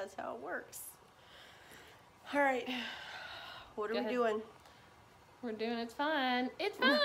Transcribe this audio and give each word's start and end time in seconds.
That's 0.00 0.14
how 0.14 0.34
it 0.36 0.40
works. 0.42 0.80
All 2.32 2.40
right. 2.40 2.66
What 3.74 3.90
are 3.90 3.92
Go 3.94 3.98
we 3.98 4.06
ahead. 4.06 4.12
doing? 4.12 4.42
We're 5.42 5.52
doing 5.52 5.78
it's 5.78 5.92
fun. 5.92 6.48
It's 6.58 6.74
fun. 6.78 6.98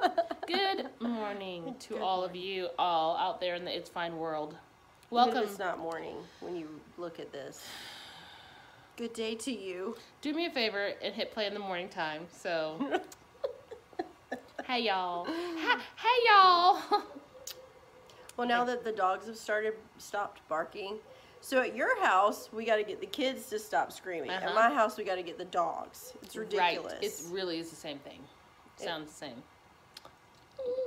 Good 0.46 0.86
morning 1.00 1.74
to 1.78 1.88
Good 1.90 2.00
all 2.02 2.24
of 2.24 2.34
you 2.34 2.68
all 2.78 3.18
out 3.18 3.38
there 3.38 3.54
in 3.54 3.66
the 3.66 3.76
It's 3.76 3.90
Fine 3.90 4.16
world. 4.16 4.50
Even 4.52 4.58
Welcome. 5.10 5.42
It's 5.42 5.58
not 5.58 5.78
morning 5.78 6.16
when 6.40 6.56
you 6.56 6.68
look 6.96 7.20
at 7.20 7.32
this. 7.32 7.62
Good 8.96 9.12
day 9.12 9.34
to 9.34 9.52
you. 9.52 9.96
Do 10.22 10.32
me 10.32 10.46
a 10.46 10.50
favor 10.50 10.92
and 11.02 11.14
hit 11.14 11.32
play 11.32 11.46
in 11.46 11.52
the 11.52 11.60
morning 11.60 11.90
time. 11.90 12.22
So, 12.34 12.78
hey 14.66 14.80
y'all. 14.80 15.26
Hi- 15.28 15.80
Hey 15.96 16.28
y'all. 16.30 17.02
Well, 18.38 18.48
now 18.48 18.64
that 18.64 18.84
the 18.84 18.92
dogs 18.92 19.26
have 19.26 19.36
started 19.36 19.74
stopped 19.98 20.40
barking, 20.48 20.96
so 21.42 21.60
at 21.60 21.76
your 21.76 22.00
house 22.02 22.48
we 22.52 22.64
got 22.64 22.76
to 22.76 22.82
get 22.84 23.00
the 23.00 23.06
kids 23.06 23.46
to 23.50 23.58
stop 23.58 23.92
screaming. 23.92 24.30
At 24.30 24.42
Uh-huh. 24.44 24.54
my 24.54 24.74
house 24.74 24.96
we 24.96 25.04
got 25.04 25.16
to 25.16 25.22
get 25.22 25.36
the 25.36 25.44
dogs. 25.44 26.14
It's 26.22 26.34
ridiculous. 26.36 26.94
Right. 26.94 27.02
It 27.02 27.12
really 27.30 27.58
is 27.58 27.68
the 27.68 27.76
same 27.76 27.98
thing. 27.98 28.20
Sounds 28.76 29.10
the 29.10 29.16
same. 29.26 29.42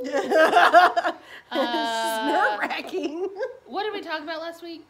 Uh, 1.52 2.32
nerve 2.32 2.60
wracking. 2.60 3.30
What 3.68 3.84
did 3.84 3.94
we 3.94 4.02
talk 4.02 4.22
about 4.22 4.42
last 4.42 4.64
week? 4.64 4.84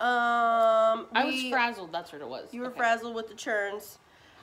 um, 0.00 1.06
I 1.14 1.24
was 1.24 1.42
frazzled. 1.50 1.92
That's 1.92 2.12
what 2.12 2.20
it 2.20 2.28
was. 2.28 2.48
You 2.52 2.62
were 2.62 2.68
Okay. 2.68 2.78
frazzled 2.78 3.14
with 3.14 3.28
the 3.28 3.34
churns. 3.34 3.98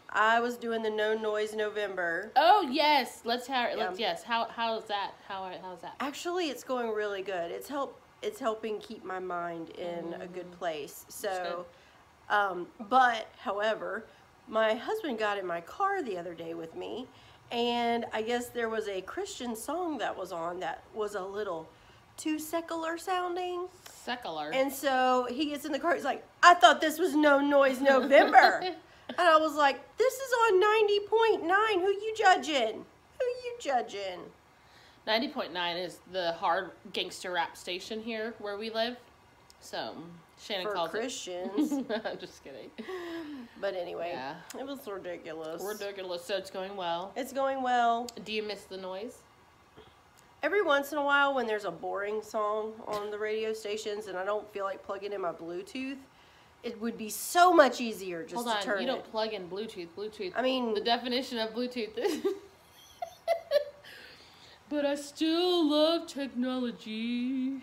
I 0.10 0.40
was 0.40 0.56
doing 0.56 0.82
the 0.84 0.90
no 0.90 1.14
noise 1.16 1.54
November. 1.54 2.32
Oh 2.36 2.68
yes. 2.72 3.22
Let's 3.26 3.48
have. 3.48 3.72
Yeah. 3.72 3.86
Let's 3.88 4.00
yes. 4.00 4.24
How 4.24 4.48
how's 4.56 4.86
that? 4.86 5.12
How 5.28 5.52
how's 5.62 5.82
that? 5.82 5.96
Actually, 6.00 6.50
it's 6.50 6.64
going 6.64 6.90
really 6.94 7.22
good. 7.22 7.52
It's 7.52 7.68
help. 7.68 8.00
It's 8.22 8.40
helping 8.40 8.80
keep 8.80 9.04
my 9.04 9.20
mind 9.20 9.70
in 9.72 10.16
a 10.20 10.28
good 10.28 10.52
place. 10.54 11.06
So, 11.08 11.66
um, 12.30 12.68
but 12.90 13.28
however, 13.40 14.06
my 14.48 14.74
husband 14.74 15.20
got 15.20 15.38
in 15.38 15.46
my 15.46 15.62
car 15.62 16.02
the 16.02 16.18
other 16.18 16.34
day 16.34 16.54
with 16.54 16.76
me, 16.76 17.08
and 17.52 18.06
I 18.14 18.22
guess 18.22 18.48
there 18.48 18.70
was 18.70 18.88
a 18.88 19.02
Christian 19.02 19.56
song 19.56 19.98
that 20.00 20.16
was 20.18 20.32
on 20.32 20.60
that 20.62 20.84
was 20.94 21.16
a 21.16 21.24
little 21.24 21.70
too 22.18 22.40
secular 22.40 22.98
sounding. 22.98 23.68
Secular. 23.94 24.52
And 24.54 24.72
so 24.72 25.28
he 25.30 25.46
gets 25.48 25.66
in 25.66 25.72
the 25.72 25.80
car. 25.80 25.94
He's 25.96 26.04
like, 26.04 26.26
"I 26.42 26.56
thought 26.56 26.82
this 26.82 26.98
was 27.00 27.16
no 27.16 27.40
noise 27.40 27.80
November," 27.82 28.62
and 29.10 29.20
I 29.20 29.38
was 29.38 29.56
like, 29.56 29.80
"This 29.98 30.14
is 30.14 30.34
on 30.46 30.60
ninety 30.60 31.00
point 31.02 31.44
nine. 31.46 31.80
Who 31.82 31.90
you 31.90 32.14
judging? 32.18 32.86
Who 33.20 33.26
you 33.26 33.58
judging?" 33.60 34.20
90.9 35.08 35.84
is 35.84 36.00
the 36.12 36.34
hard 36.34 36.72
gangster 36.92 37.32
rap 37.32 37.56
station 37.56 38.02
here 38.02 38.34
where 38.40 38.58
we 38.58 38.70
live. 38.70 38.98
So, 39.62 39.96
Shannon 40.40 40.68
For 40.68 40.74
calls 40.74 40.90
Christians. 40.90 41.72
it. 41.72 41.86
I'm 42.06 42.20
just 42.20 42.44
kidding. 42.44 42.70
But 43.62 43.74
anyway, 43.74 44.12
Yeah. 44.14 44.36
it 44.60 44.68
was 44.68 44.86
ridiculous. 44.86 45.64
Ridiculous, 45.64 46.26
so 46.26 46.36
it's 46.36 46.52
going 46.52 46.76
well. 46.76 47.14
It's 47.16 47.32
going 47.32 47.64
well. 47.64 48.08
Do 48.26 48.34
you 48.34 48.44
miss 48.44 48.64
the 48.64 48.78
noise? 48.78 49.20
Every 50.44 50.62
once 50.62 50.92
in 50.92 50.98
a 50.98 51.04
while, 51.04 51.34
when 51.34 51.48
there's 51.48 51.66
a 51.66 51.72
boring 51.72 52.22
song 52.22 52.74
on 52.86 53.10
the 53.10 53.18
radio 53.18 53.54
stations 53.54 54.08
and 54.08 54.18
I 54.18 54.26
don't 54.26 54.52
feel 54.54 54.66
like 54.66 54.84
plugging 54.84 55.14
in 55.14 55.22
my 55.22 55.32
Bluetooth, 55.32 55.98
it 56.64 56.80
would 56.82 56.98
be 56.98 57.10
so 57.10 57.54
much 57.54 57.80
easier 57.80 58.24
just 58.24 58.46
Hold 58.46 58.60
to 58.60 58.64
turn 58.66 58.82
you 58.82 58.88
don't 58.88 59.04
plug 59.10 59.34
in 59.34 59.50
Bluetooth. 59.50 59.88
Bluetooth. 59.98 60.34
I 60.36 60.42
mean, 60.42 60.74
the 60.74 60.82
definition 60.82 61.38
of 61.40 61.54
Bluetooth 61.54 61.98
is. 61.98 62.26
but 64.70 64.86
I 64.86 64.96
still 64.96 65.70
love 65.70 66.08
technology. 66.08 67.52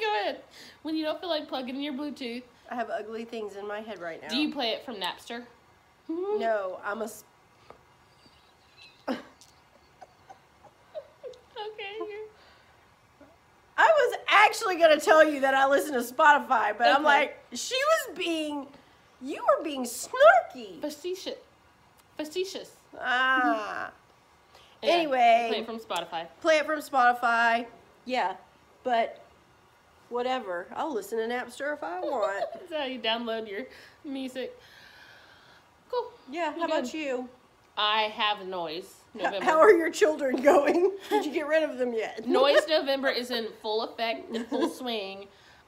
Go 0.00 0.20
ahead. 0.22 0.40
When 0.82 0.96
you 0.96 1.04
don't 1.04 1.20
feel 1.20 1.28
like 1.28 1.48
plugging 1.48 1.76
in 1.76 1.82
your 1.82 1.94
Bluetooth, 1.94 2.42
I 2.70 2.74
have 2.74 2.90
ugly 2.90 3.24
things 3.24 3.56
in 3.56 3.66
my 3.66 3.80
head 3.80 4.00
right 4.00 4.20
now. 4.20 4.28
do 4.28 4.36
you 4.36 4.52
play 4.52 4.70
it 4.70 4.84
from 4.84 4.96
Napster? 4.96 5.44
No, 6.08 6.78
I'm 6.84 7.02
a. 7.02 7.04
Okay. 9.08 9.16
I 13.76 13.86
was 13.86 14.18
actually 14.28 14.76
gonna 14.76 14.98
tell 14.98 15.28
you 15.28 15.40
that 15.40 15.54
I 15.54 15.68
listen 15.68 15.92
to 15.92 16.00
Spotify, 16.00 16.76
but 16.76 16.88
I'm 16.88 17.02
like, 17.02 17.38
she 17.52 17.74
was 17.74 18.16
being, 18.16 18.66
you 19.20 19.44
were 19.44 19.62
being 19.62 19.84
snarky. 19.84 20.80
Facetious. 20.80 21.34
Facetious. 22.16 22.70
Ah. 22.98 23.90
Yeah, 24.82 24.90
Anyway. 24.92 25.46
Play 25.50 25.58
it 25.60 25.66
from 25.66 25.78
Spotify. 25.78 26.26
play 26.40 26.58
it 26.58 26.66
from 26.66 26.80
Spotify. 26.80 27.66
Yeah, 28.04 28.34
but 28.84 29.20
whatever. 30.08 30.66
I'll 30.74 30.92
listen 30.94 31.18
to 31.18 31.24
Napster 31.34 31.74
if 31.74 31.82
I 31.82 32.00
want. 32.00 32.44
That's 32.54 32.72
how 32.72 32.84
you 32.84 32.98
download 32.98 33.48
your 33.50 33.62
music. 34.04 34.56
Cool. 35.90 36.10
Yeah, 36.30 36.50
how 36.52 36.56
You're 36.56 36.66
about 36.66 36.82
good. 36.84 36.94
you? 36.94 37.28
I 37.76 38.02
have 38.02 38.46
noise. 38.46 38.94
November. 39.14 39.44
How 39.44 39.58
are 39.58 39.72
your 39.72 39.90
children 39.90 40.42
going? 40.42 40.92
Did 41.10 41.24
you 41.24 41.32
get 41.32 41.46
rid 41.48 41.62
of 41.62 41.78
them 41.78 41.92
yet? 41.94 42.26
Noise 42.28 42.60
November 42.68 43.08
is 43.08 43.30
in 43.30 43.48
full 43.62 43.82
effect, 43.82 44.34
in 44.34 44.44
full 44.44 44.68
swing. 44.68 45.26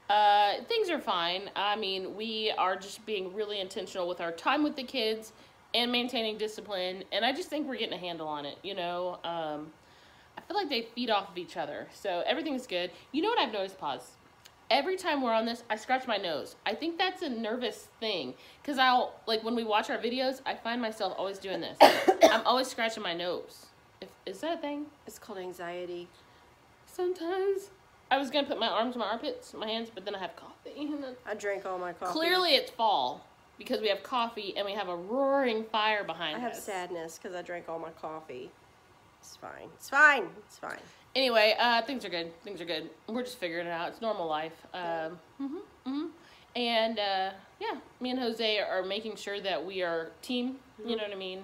Uh, 0.09 0.55
things 0.69 0.89
are 0.89 0.99
fine. 0.99 1.49
I 1.55 1.75
mean, 1.75 2.15
we 2.15 2.53
are 2.57 2.75
just 2.75 3.03
being 3.05 3.33
really 3.33 3.59
intentional 3.59 4.07
with 4.07 4.21
our 4.21 4.31
time 4.31 4.61
with 4.61 4.75
the 4.75 4.83
kids 4.83 5.33
and 5.73 5.91
maintaining 5.91 6.37
discipline. 6.37 7.03
And 7.11 7.25
I 7.25 7.31
just 7.31 7.49
think 7.49 7.67
we're 7.67 7.77
getting 7.77 7.93
a 7.93 8.01
handle 8.01 8.27
on 8.27 8.45
it. 8.45 8.57
You 8.63 8.75
know, 8.75 9.19
um, 9.23 9.71
I 10.37 10.41
feel 10.41 10.55
like 10.55 10.69
they 10.69 10.87
feed 10.95 11.09
off 11.09 11.29
of 11.29 11.37
each 11.37 11.57
other. 11.57 11.87
So 11.93 12.23
everything's 12.25 12.67
good. 12.67 12.91
You 13.11 13.21
know 13.21 13.29
what 13.29 13.39
I've 13.39 13.53
noticed? 13.53 13.77
Pause. 13.79 14.17
Every 14.69 14.95
time 14.95 15.21
we're 15.21 15.33
on 15.33 15.45
this, 15.45 15.63
I 15.69 15.75
scratch 15.75 16.07
my 16.07 16.15
nose. 16.15 16.55
I 16.65 16.73
think 16.73 16.97
that's 16.97 17.21
a 17.23 17.29
nervous 17.29 17.89
thing. 17.99 18.33
Because 18.61 18.77
I'll, 18.77 19.19
like, 19.27 19.43
when 19.43 19.53
we 19.53 19.65
watch 19.65 19.89
our 19.89 19.97
videos, 19.97 20.41
I 20.45 20.55
find 20.55 20.81
myself 20.81 21.13
always 21.17 21.39
doing 21.39 21.59
this. 21.59 21.77
I'm 22.23 22.45
always 22.45 22.67
scratching 22.67 23.03
my 23.03 23.13
nose. 23.13 23.65
If, 23.99 24.07
is 24.25 24.39
that 24.41 24.59
a 24.59 24.61
thing? 24.61 24.85
It's 25.05 25.19
called 25.19 25.39
anxiety. 25.39 26.07
Sometimes. 26.85 27.71
I 28.09 28.17
was 28.17 28.29
gonna 28.29 28.47
put 28.47 28.59
my 28.59 28.67
arms 28.67 28.95
in 28.95 28.99
my 28.99 29.07
armpits, 29.07 29.53
my 29.53 29.67
hands, 29.67 29.89
but 29.93 30.03
then 30.03 30.15
I 30.15 30.19
have 30.19 30.35
coffee. 30.35 30.89
I 31.25 31.33
drank 31.33 31.65
all 31.65 31.77
my 31.77 31.93
coffee. 31.93 32.11
Clearly, 32.11 32.55
it's 32.55 32.69
fall 32.69 33.25
because 33.61 33.79
we 33.79 33.89
have 33.89 34.01
coffee 34.01 34.55
and 34.57 34.65
we 34.65 34.71
have 34.71 34.89
a 34.89 34.95
roaring 34.95 35.63
fire 35.65 36.03
behind 36.03 36.35
us. 36.35 36.41
I 36.41 36.43
have 36.43 36.51
us. 36.53 36.63
sadness 36.63 37.19
because 37.21 37.35
I 37.35 37.43
drank 37.43 37.69
all 37.69 37.77
my 37.77 37.91
coffee. 37.91 38.49
It's 39.19 39.35
fine. 39.35 39.69
It's 39.75 39.87
fine. 39.87 40.25
It's 40.47 40.57
fine. 40.57 40.79
Anyway, 41.15 41.55
uh, 41.59 41.83
things 41.83 42.03
are 42.03 42.09
good. 42.09 42.31
Things 42.43 42.59
are 42.59 42.65
good. 42.65 42.89
We're 43.07 43.21
just 43.21 43.37
figuring 43.37 43.67
it 43.67 43.69
out. 43.69 43.89
It's 43.89 44.01
normal 44.01 44.25
life. 44.27 44.65
Um, 44.73 45.19
hmm 45.37 45.57
hmm 45.85 46.05
And 46.55 46.97
uh, 46.97 47.29
yeah, 47.59 47.77
me 47.99 48.09
and 48.09 48.19
Jose 48.19 48.57
are 48.59 48.81
making 48.83 49.15
sure 49.15 49.39
that 49.41 49.63
we 49.63 49.83
are 49.83 50.09
team. 50.23 50.55
You 50.83 50.95
know 50.95 51.03
what 51.03 51.11
I 51.11 51.15
mean? 51.15 51.43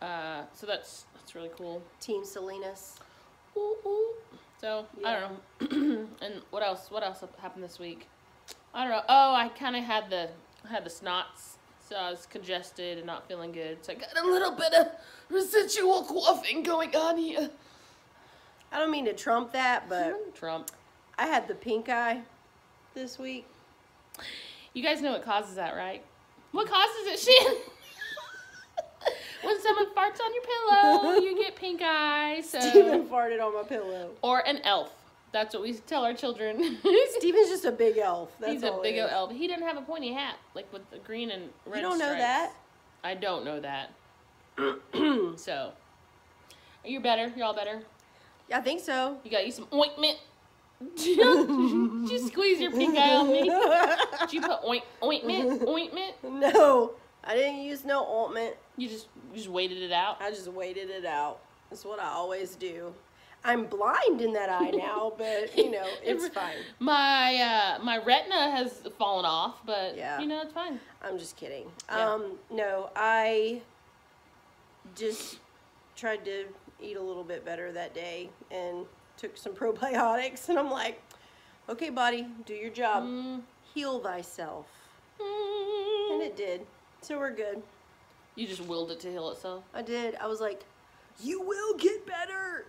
Uh, 0.00 0.44
so 0.54 0.66
that's 0.66 1.04
that's 1.14 1.34
really 1.34 1.50
cool. 1.54 1.82
Team 2.00 2.24
Salinas. 2.24 2.98
Ooh, 3.58 3.76
ooh. 3.84 4.14
So 4.58 4.86
I 5.04 5.20
don't 5.20 5.70
know. 5.70 6.08
and 6.22 6.40
what 6.48 6.62
else? 6.62 6.90
What 6.90 7.02
else 7.02 7.22
happened 7.42 7.62
this 7.62 7.78
week? 7.78 8.08
I 8.72 8.84
don't 8.84 8.92
know. 8.92 9.02
Oh, 9.06 9.34
I 9.34 9.48
kind 9.48 9.76
of 9.76 9.84
had 9.84 10.08
the 10.08 10.30
I 10.64 10.68
had 10.68 10.84
the 10.84 10.90
snots, 10.90 11.56
so 11.88 11.96
I 11.96 12.10
was 12.10 12.26
congested 12.26 12.98
and 12.98 13.06
not 13.06 13.26
feeling 13.28 13.52
good. 13.52 13.78
So 13.84 13.92
I 13.92 13.96
got 13.96 14.16
a 14.16 14.26
little 14.26 14.52
bit 14.52 14.72
of 14.74 14.88
residual 15.28 16.04
coughing 16.04 16.62
going 16.62 16.94
on 16.94 17.16
here. 17.18 17.50
I 18.70 18.78
don't 18.78 18.90
mean 18.90 19.04
to 19.06 19.12
trump 19.12 19.52
that, 19.52 19.88
but 19.88 20.34
Trump. 20.34 20.70
I 21.18 21.26
had 21.26 21.46
the 21.46 21.54
pink 21.54 21.88
eye 21.88 22.22
this 22.94 23.18
week. 23.18 23.46
You 24.72 24.82
guys 24.82 25.02
know 25.02 25.12
what 25.12 25.24
causes 25.24 25.56
that, 25.56 25.76
right? 25.76 26.02
What 26.52 26.68
causes 26.68 27.06
it, 27.06 27.18
Shan? 27.18 27.56
when 29.42 29.60
someone 29.60 29.86
farts 29.94 30.20
on 30.20 30.32
your 30.34 30.42
pillow, 30.42 31.20
you 31.20 31.36
get 31.36 31.56
pink 31.56 31.82
eye. 31.82 32.40
So 32.40 32.60
Steven 32.60 33.06
farted 33.08 33.44
on 33.44 33.54
my 33.54 33.62
pillow. 33.64 34.10
or 34.22 34.40
an 34.46 34.58
elf. 34.64 34.90
That's 35.32 35.54
what 35.54 35.62
we 35.62 35.72
tell 35.72 36.04
our 36.04 36.12
children. 36.12 36.78
Steven's 37.18 37.48
just 37.48 37.64
a 37.64 37.72
big 37.72 37.96
elf. 37.96 38.30
That's 38.38 38.52
He's 38.52 38.62
a 38.62 38.78
big 38.82 38.98
elf. 38.98 39.32
He 39.32 39.48
didn't 39.48 39.66
have 39.66 39.78
a 39.78 39.82
pointy 39.82 40.12
hat, 40.12 40.36
like 40.54 40.70
with 40.72 40.88
the 40.90 40.98
green 40.98 41.30
and 41.30 41.44
red. 41.64 41.76
You 41.76 41.82
don't 41.82 41.98
know 41.98 42.14
that? 42.14 42.52
I 43.02 43.14
don't 43.14 43.44
know 43.44 43.58
that. 43.60 43.90
so, 45.38 45.72
you're 46.84 47.00
better. 47.00 47.32
You're 47.34 47.46
all 47.46 47.54
better. 47.54 47.80
Yeah, 48.48 48.58
I 48.58 48.60
think 48.60 48.82
so. 48.82 49.16
You 49.24 49.30
got 49.30 49.46
you 49.46 49.52
some 49.52 49.66
ointment. 49.72 50.18
Did 50.96 51.16
you 52.10 52.18
squeeze 52.26 52.60
your 52.60 52.72
pink 52.72 52.98
eye 52.98 53.14
on 53.14 53.30
me? 53.30 53.42
Did 54.20 54.32
you 54.32 54.40
put 54.42 54.62
oint 54.64 54.82
ointment 55.02 55.62
ointment? 55.66 56.14
No, 56.24 56.92
I 57.24 57.36
didn't 57.36 57.62
use 57.62 57.84
no 57.84 58.04
ointment. 58.06 58.56
You 58.76 58.88
just 58.88 59.08
you 59.30 59.38
just 59.38 59.48
waited 59.48 59.78
it 59.78 59.92
out. 59.92 60.20
I 60.20 60.30
just 60.30 60.48
waited 60.48 60.90
it 60.90 61.06
out. 61.06 61.38
That's 61.70 61.84
what 61.84 62.00
I 62.00 62.08
always 62.08 62.56
do. 62.56 62.92
I'm 63.44 63.64
blind 63.66 64.20
in 64.20 64.32
that 64.34 64.48
eye 64.50 64.70
now, 64.70 65.12
but 65.18 65.56
you 65.56 65.70
know, 65.70 65.86
it's 66.02 66.28
fine. 66.28 66.56
My 66.78 67.34
uh, 67.78 67.82
my 67.82 67.98
retina 67.98 68.50
has 68.52 68.82
fallen 68.98 69.24
off, 69.24 69.56
but 69.66 69.96
Yeah. 69.96 70.20
you 70.20 70.26
know 70.26 70.40
it's 70.42 70.52
fine. 70.52 70.78
I'm 71.02 71.18
just 71.18 71.36
kidding. 71.36 71.66
Yeah. 71.88 72.12
Um, 72.12 72.36
no, 72.50 72.90
I 72.94 73.62
just 74.94 75.38
tried 75.96 76.24
to 76.24 76.44
eat 76.80 76.96
a 76.96 77.02
little 77.02 77.24
bit 77.24 77.44
better 77.44 77.72
that 77.72 77.94
day 77.94 78.30
and 78.50 78.86
took 79.16 79.36
some 79.36 79.52
probiotics, 79.62 80.48
and 80.48 80.58
I'm 80.58 80.70
like, 80.70 81.02
okay, 81.68 81.90
body, 81.90 82.26
do 82.46 82.54
your 82.54 82.70
job. 82.70 83.04
Mm, 83.04 83.42
heal 83.74 83.98
thyself. 84.00 84.66
Mm. 85.20 86.12
And 86.14 86.22
it 86.22 86.36
did. 86.36 86.62
So 87.00 87.18
we're 87.18 87.34
good. 87.34 87.62
You 88.34 88.46
just 88.46 88.60
willed 88.62 88.90
it 88.90 89.00
to 89.00 89.10
heal 89.10 89.28
itself 89.30 89.64
I 89.74 89.82
did. 89.82 90.14
I 90.16 90.26
was 90.26 90.40
like, 90.40 90.64
you 91.22 91.42
will 91.42 91.76
get 91.76 92.06
better. 92.06 92.64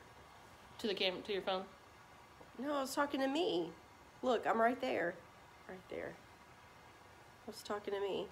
To 0.83 0.87
the 0.89 0.93
cam 0.93 1.21
to 1.25 1.33
your 1.33 1.41
phone. 1.41 1.63
No, 2.59 2.75
I 2.75 2.81
was 2.81 2.93
talking 2.93 3.21
to 3.21 3.27
me. 3.27 3.69
Look, 4.21 4.45
I'm 4.45 4.59
right 4.61 4.79
there. 4.79 5.15
Right 5.67 5.79
there. 5.89 6.11
I 7.47 7.51
was 7.51 7.61
talking 7.63 7.93
to 7.93 7.99
me. 8.01 8.27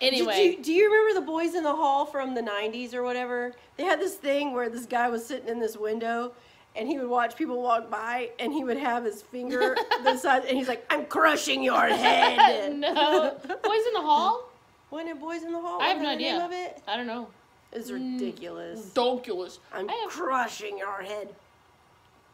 Anyway, 0.00 0.34
Did 0.34 0.58
you, 0.58 0.64
do 0.64 0.72
you 0.72 0.90
remember 0.92 1.20
the 1.20 1.26
boys 1.26 1.54
in 1.54 1.62
the 1.64 1.74
hall 1.74 2.04
from 2.04 2.34
the 2.34 2.42
90s 2.42 2.92
or 2.92 3.02
whatever? 3.02 3.52
They 3.76 3.84
had 3.84 4.00
this 4.00 4.14
thing 4.14 4.52
where 4.52 4.68
this 4.68 4.84
guy 4.86 5.08
was 5.08 5.24
sitting 5.24 5.48
in 5.48 5.58
this 5.58 5.76
window 5.76 6.32
and 6.76 6.86
he 6.88 6.98
would 6.98 7.08
watch 7.08 7.34
people 7.36 7.60
walk 7.62 7.90
by 7.90 8.30
and 8.38 8.52
he 8.52 8.62
would 8.62 8.76
have 8.76 9.04
his 9.04 9.22
finger 9.22 9.76
the 10.04 10.16
size 10.16 10.44
and 10.48 10.56
he's 10.56 10.68
like, 10.68 10.84
I'm 10.90 11.06
crushing 11.06 11.62
your 11.62 11.80
head. 11.88 12.76
no, 12.76 13.36
boys 13.44 13.86
in 13.86 13.94
the 13.94 14.02
hall. 14.02 14.44
Wasn't 14.90 15.10
it 15.10 15.20
Boys 15.20 15.42
in 15.42 15.52
the 15.52 15.60
Hall? 15.60 15.82
I 15.82 15.88
have 15.88 16.00
no 16.00 16.08
idea. 16.08 16.48
I 16.86 16.96
don't 16.96 17.06
know. 17.06 17.28
It's 17.72 17.90
ridiculous. 17.90 18.90
Donkulous. 18.94 19.58
I'm 19.72 19.88
have 19.88 20.08
crushing 20.10 20.78
your 20.78 21.02
head. 21.02 21.28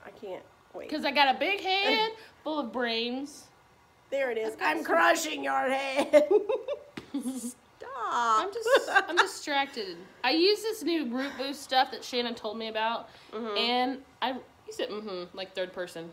I 0.06 0.10
can't 0.10 0.42
wait. 0.75 0.88
because 0.88 1.04
I 1.04 1.10
got 1.10 1.34
a 1.34 1.38
big 1.38 1.60
head 1.60 2.12
full 2.42 2.58
of 2.60 2.72
brains. 2.72 3.44
There 4.10 4.31
it 4.31 4.38
is. 4.38 4.54
I'm 4.62 4.84
crushing 4.84 5.42
your 5.42 5.69
head. 5.70 6.25
Stop. 7.36 7.56
I'm 7.96 8.52
just 8.52 8.90
I'm 8.92 9.16
distracted. 9.16 9.96
I 10.22 10.31
use 10.31 10.62
this 10.62 10.82
new 10.82 11.06
root 11.06 11.32
boost 11.38 11.62
stuff 11.62 11.90
that 11.90 12.04
Shannon 12.04 12.34
told 12.34 12.58
me 12.58 12.69
about, 12.69 13.08
Mm-hmm. 13.32 13.56
and 13.56 13.98
I 14.22 14.32
use 14.66 14.78
it 14.78 14.90
mm-hmm, 14.90 15.37
like 15.37 15.54
third 15.54 15.72
person. 15.72 16.10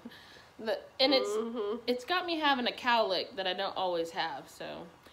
The, 0.60 0.80
and 1.00 1.14
it's 1.14 1.30
Mm-hmm. 1.30 1.78
it's 1.88 2.06
got 2.06 2.26
me 2.26 2.40
having 2.40 2.68
a 2.68 2.72
cowlick 2.72 3.36
that 3.36 3.46
I 3.48 3.54
don't 3.54 3.76
always 3.78 4.10
have. 4.12 4.50
So 4.50 4.66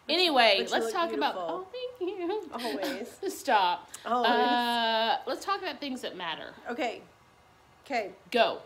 anyway, 0.08 0.66
let's 0.70 0.92
talk 0.92 1.12
about. 1.12 1.34
Oh, 1.36 1.66
thank 1.72 2.10
you. 2.18 2.42
Always. 2.52 3.18
Stop. 3.28 3.90
Always. 4.06 4.30
Uh, 4.32 5.16
let's 5.26 5.44
talk 5.44 5.60
about 5.62 5.80
things 5.80 6.00
that 6.02 6.16
matter. 6.16 6.52
Okay. 6.70 7.02
Okay. 7.84 8.10
Go. 8.30 8.58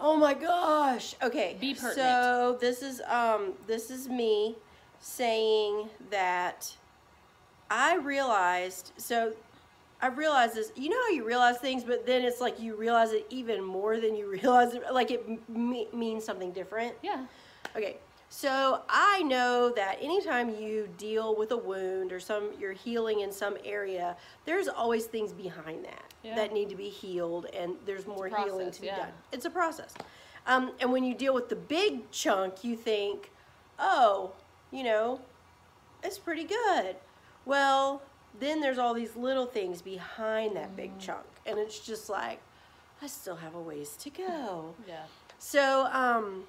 Oh 0.00 0.16
my 0.16 0.34
gosh. 0.34 1.14
Okay. 1.22 1.56
Be 1.60 1.74
pertinent. 1.74 1.96
So 2.22 2.56
this 2.60 2.82
is 2.82 3.00
um 3.08 3.54
this 3.66 3.90
is 3.90 4.08
me 4.08 4.54
saying 5.00 5.88
that 6.10 6.74
I 7.70 7.96
realized 7.96 8.92
so 8.96 9.32
I 10.00 10.06
realized 10.08 10.54
this. 10.54 10.70
You 10.76 10.90
know 10.90 10.96
how 10.96 11.10
you 11.10 11.24
realize 11.24 11.58
things, 11.58 11.82
but 11.82 12.06
then 12.06 12.22
it's 12.22 12.40
like 12.40 12.60
you 12.60 12.76
realize 12.76 13.12
it 13.12 13.26
even 13.30 13.62
more 13.62 13.98
than 13.98 14.14
you 14.14 14.28
realize 14.42 14.74
it. 14.74 14.82
Like 14.92 15.10
it 15.10 15.24
m- 15.48 15.84
means 15.92 16.24
something 16.24 16.52
different. 16.52 16.94
Yeah. 17.02 17.26
Okay, 17.76 17.96
so 18.30 18.82
I 18.88 19.22
know 19.22 19.70
that 19.70 19.98
anytime 20.02 20.50
you 20.60 20.88
deal 20.98 21.34
with 21.36 21.50
a 21.52 21.56
wound 21.56 22.12
or 22.12 22.20
some 22.20 22.50
you're 22.60 22.72
healing 22.74 23.20
in 23.20 23.32
some 23.32 23.56
area, 23.64 24.16
there's 24.44 24.68
always 24.68 25.06
things 25.06 25.32
behind 25.32 25.84
that 25.84 26.04
Yeah. 26.22 26.34
that 26.36 26.52
need 26.52 26.68
to 26.68 26.76
be 26.76 26.88
healed, 26.90 27.46
and 27.46 27.76
there's 27.86 28.06
more 28.06 28.28
healing 28.28 28.70
to 28.70 28.80
be 28.80 28.88
yeah. 28.88 28.96
done. 28.98 29.12
It's 29.32 29.44
a 29.46 29.50
process. 29.50 29.94
Um, 30.46 30.72
and 30.80 30.92
when 30.92 31.04
you 31.04 31.14
deal 31.14 31.34
with 31.34 31.48
the 31.48 31.56
big 31.56 32.10
chunk, 32.10 32.64
you 32.64 32.76
think, 32.76 33.30
oh, 33.78 34.32
you 34.70 34.82
know, 34.84 35.20
it's 36.02 36.18
pretty 36.18 36.44
good. 36.44 36.96
Well, 37.44 38.02
then 38.38 38.60
there's 38.60 38.78
all 38.78 38.94
these 38.94 39.16
little 39.16 39.46
things 39.46 39.80
behind 39.82 40.54
that 40.56 40.76
big 40.76 40.90
Mm-hmm. 40.92 41.00
chunk, 41.00 41.26
and 41.46 41.58
it's 41.58 41.78
just 41.80 42.08
like, 42.08 42.40
I 43.02 43.06
still 43.06 43.36
have 43.36 43.54
a 43.54 43.60
ways 43.60 43.96
to 44.00 44.10
go. 44.10 44.74
Yeah. 44.86 45.04
So, 45.38 45.86
um, 45.92 46.44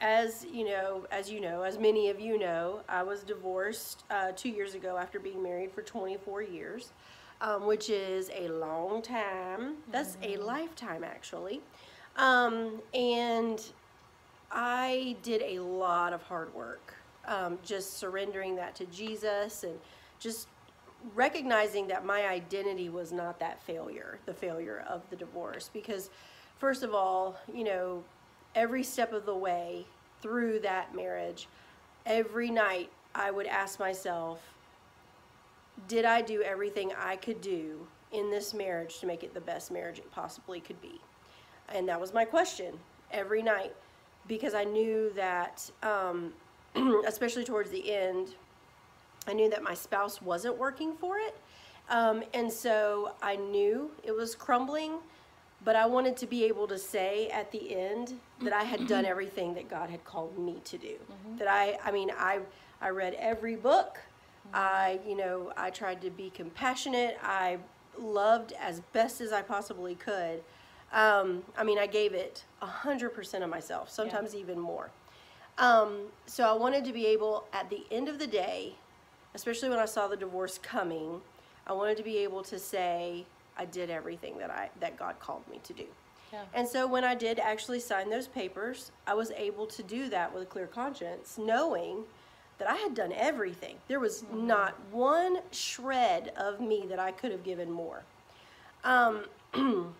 as 0.00 0.46
you 0.52 0.64
know, 0.64 1.06
as 1.10 1.30
you 1.30 1.40
know, 1.40 1.62
as 1.62 1.78
many 1.78 2.08
of 2.08 2.18
you 2.18 2.38
know, 2.38 2.80
I 2.88 3.02
was 3.02 3.22
divorced 3.22 4.04
uh, 4.10 4.32
two 4.34 4.48
years 4.48 4.74
ago 4.74 4.96
after 4.96 5.20
being 5.20 5.42
married 5.42 5.72
for 5.72 5.82
24 5.82 6.42
years, 6.42 6.92
um, 7.40 7.66
which 7.66 7.90
is 7.90 8.30
a 8.34 8.48
long 8.48 9.02
time. 9.02 9.76
That's 9.90 10.16
a 10.22 10.36
lifetime, 10.36 11.04
actually. 11.04 11.60
Um, 12.16 12.80
and 12.94 13.62
I 14.50 15.16
did 15.22 15.42
a 15.42 15.60
lot 15.60 16.12
of 16.12 16.22
hard 16.22 16.52
work, 16.54 16.94
um, 17.26 17.58
just 17.62 17.98
surrendering 17.98 18.56
that 18.56 18.74
to 18.76 18.86
Jesus 18.86 19.64
and 19.64 19.78
just 20.18 20.48
recognizing 21.14 21.86
that 21.88 22.04
my 22.04 22.26
identity 22.26 22.88
was 22.88 23.12
not 23.12 23.38
that 23.40 23.62
failure, 23.62 24.18
the 24.26 24.34
failure 24.34 24.84
of 24.88 25.02
the 25.10 25.16
divorce. 25.16 25.70
Because, 25.72 26.10
first 26.58 26.82
of 26.82 26.94
all, 26.94 27.38
you 27.52 27.64
know, 27.64 28.02
every 28.54 28.82
step 28.82 29.12
of 29.12 29.26
the 29.26 29.34
way 29.34 29.86
through 30.22 30.60
that 30.60 30.94
marriage, 30.94 31.48
every 32.06 32.50
night 32.50 32.90
I 33.14 33.30
would 33.30 33.46
ask 33.46 33.78
myself, 33.78 34.40
did 35.88 36.04
I 36.04 36.20
do 36.20 36.42
everything 36.42 36.92
I 36.98 37.16
could 37.16 37.40
do 37.40 37.86
in 38.12 38.30
this 38.30 38.52
marriage 38.52 38.98
to 39.00 39.06
make 39.06 39.22
it 39.22 39.32
the 39.34 39.40
best 39.40 39.70
marriage 39.70 39.98
it 39.98 40.10
possibly 40.12 40.60
could 40.60 40.80
be? 40.82 41.00
And 41.68 41.88
that 41.88 42.00
was 42.00 42.12
my 42.12 42.24
question 42.24 42.78
every 43.12 43.42
night 43.42 43.74
because 44.26 44.54
I 44.54 44.64
knew 44.64 45.10
that, 45.16 45.68
um, 45.82 46.32
especially 47.06 47.44
towards 47.44 47.70
the 47.70 47.92
end, 47.92 48.34
I 49.26 49.32
knew 49.32 49.50
that 49.50 49.62
my 49.62 49.74
spouse 49.74 50.20
wasn't 50.20 50.56
working 50.56 50.94
for 50.94 51.18
it. 51.18 51.36
Um, 51.88 52.22
and 52.34 52.52
so 52.52 53.12
I 53.22 53.36
knew 53.36 53.90
it 54.04 54.12
was 54.12 54.34
crumbling, 54.34 54.98
but 55.64 55.76
I 55.76 55.86
wanted 55.86 56.16
to 56.18 56.26
be 56.26 56.44
able 56.44 56.66
to 56.68 56.78
say 56.78 57.28
at 57.28 57.50
the 57.52 57.76
end 57.76 58.18
that 58.42 58.52
I 58.52 58.62
had 58.62 58.86
done 58.86 59.04
everything 59.04 59.54
that 59.54 59.68
God 59.68 59.90
had 59.90 60.04
called 60.04 60.38
me 60.38 60.56
to 60.64 60.78
do. 60.78 60.96
That 61.38 61.48
I, 61.48 61.78
I 61.84 61.90
mean, 61.90 62.10
I, 62.16 62.40
I 62.80 62.88
read 62.90 63.14
every 63.18 63.56
book. 63.56 63.98
I, 64.54 65.00
you 65.06 65.16
know, 65.16 65.52
I 65.56 65.70
tried 65.70 66.00
to 66.02 66.10
be 66.10 66.30
compassionate. 66.30 67.18
I 67.22 67.58
loved 67.98 68.52
as 68.58 68.80
best 68.92 69.20
as 69.20 69.32
I 69.32 69.42
possibly 69.42 69.94
could. 69.94 70.42
Um, 70.92 71.42
I 71.56 71.62
mean, 71.62 71.78
I 71.78 71.86
gave 71.86 72.14
it 72.14 72.44
a 72.62 72.66
hundred 72.66 73.10
percent 73.10 73.44
of 73.44 73.50
myself, 73.50 73.90
sometimes 73.90 74.34
even 74.34 74.58
more. 74.58 74.90
Um, 75.58 76.06
so 76.26 76.44
I 76.44 76.52
wanted 76.52 76.84
to 76.86 76.92
be 76.92 77.06
able, 77.06 77.44
at 77.52 77.68
the 77.68 77.84
end 77.90 78.08
of 78.08 78.18
the 78.18 78.26
day, 78.26 78.74
especially 79.34 79.68
when 79.68 79.78
I 79.78 79.84
saw 79.84 80.08
the 80.08 80.16
divorce 80.16 80.58
coming, 80.58 81.20
I 81.66 81.74
wanted 81.74 81.96
to 81.98 82.02
be 82.02 82.18
able 82.18 82.42
to 82.44 82.58
say 82.58 83.26
I 83.60 83.66
did 83.66 83.90
everything 83.90 84.38
that 84.38 84.50
I 84.50 84.70
that 84.80 84.96
God 84.96 85.20
called 85.20 85.46
me 85.50 85.60
to 85.64 85.74
do. 85.74 85.84
Yeah. 86.32 86.44
And 86.54 86.66
so 86.66 86.86
when 86.86 87.04
I 87.04 87.14
did 87.14 87.38
actually 87.38 87.80
sign 87.80 88.08
those 88.08 88.26
papers, 88.26 88.90
I 89.06 89.12
was 89.14 89.32
able 89.32 89.66
to 89.66 89.82
do 89.82 90.08
that 90.08 90.32
with 90.32 90.44
a 90.44 90.46
clear 90.46 90.66
conscience, 90.66 91.36
knowing 91.36 92.04
that 92.58 92.70
I 92.70 92.76
had 92.76 92.94
done 92.94 93.12
everything. 93.12 93.76
There 93.88 94.00
was 94.00 94.24
not 94.32 94.74
one 94.90 95.40
shred 95.50 96.32
of 96.36 96.60
me 96.60 96.86
that 96.88 96.98
I 96.98 97.10
could 97.10 97.32
have 97.32 97.44
given 97.44 97.70
more. 97.70 98.02
Um, 98.84 99.24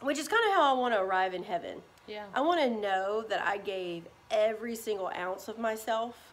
which 0.00 0.18
is 0.18 0.28
kind 0.28 0.42
of 0.48 0.54
how 0.54 0.74
I 0.74 0.78
want 0.78 0.94
to 0.94 1.00
arrive 1.00 1.34
in 1.34 1.42
heaven. 1.42 1.82
Yeah. 2.06 2.24
I 2.34 2.40
want 2.40 2.60
to 2.60 2.70
know 2.70 3.24
that 3.28 3.44
I 3.44 3.58
gave 3.58 4.04
every 4.30 4.76
single 4.76 5.10
ounce 5.14 5.48
of 5.48 5.58
myself 5.58 6.32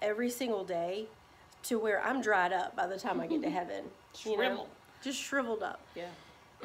every 0.00 0.30
single 0.30 0.64
day 0.64 1.06
to 1.64 1.78
where 1.78 2.00
I'm 2.02 2.22
dried 2.22 2.52
up 2.52 2.76
by 2.76 2.86
the 2.86 2.98
time 2.98 3.20
I 3.20 3.26
get 3.26 3.42
to 3.42 3.50
heaven. 3.60 3.84
you 4.24 4.38
know? 4.38 4.66
Just 5.02 5.20
shriveled 5.20 5.62
up. 5.62 5.80
Yeah. 5.94 6.08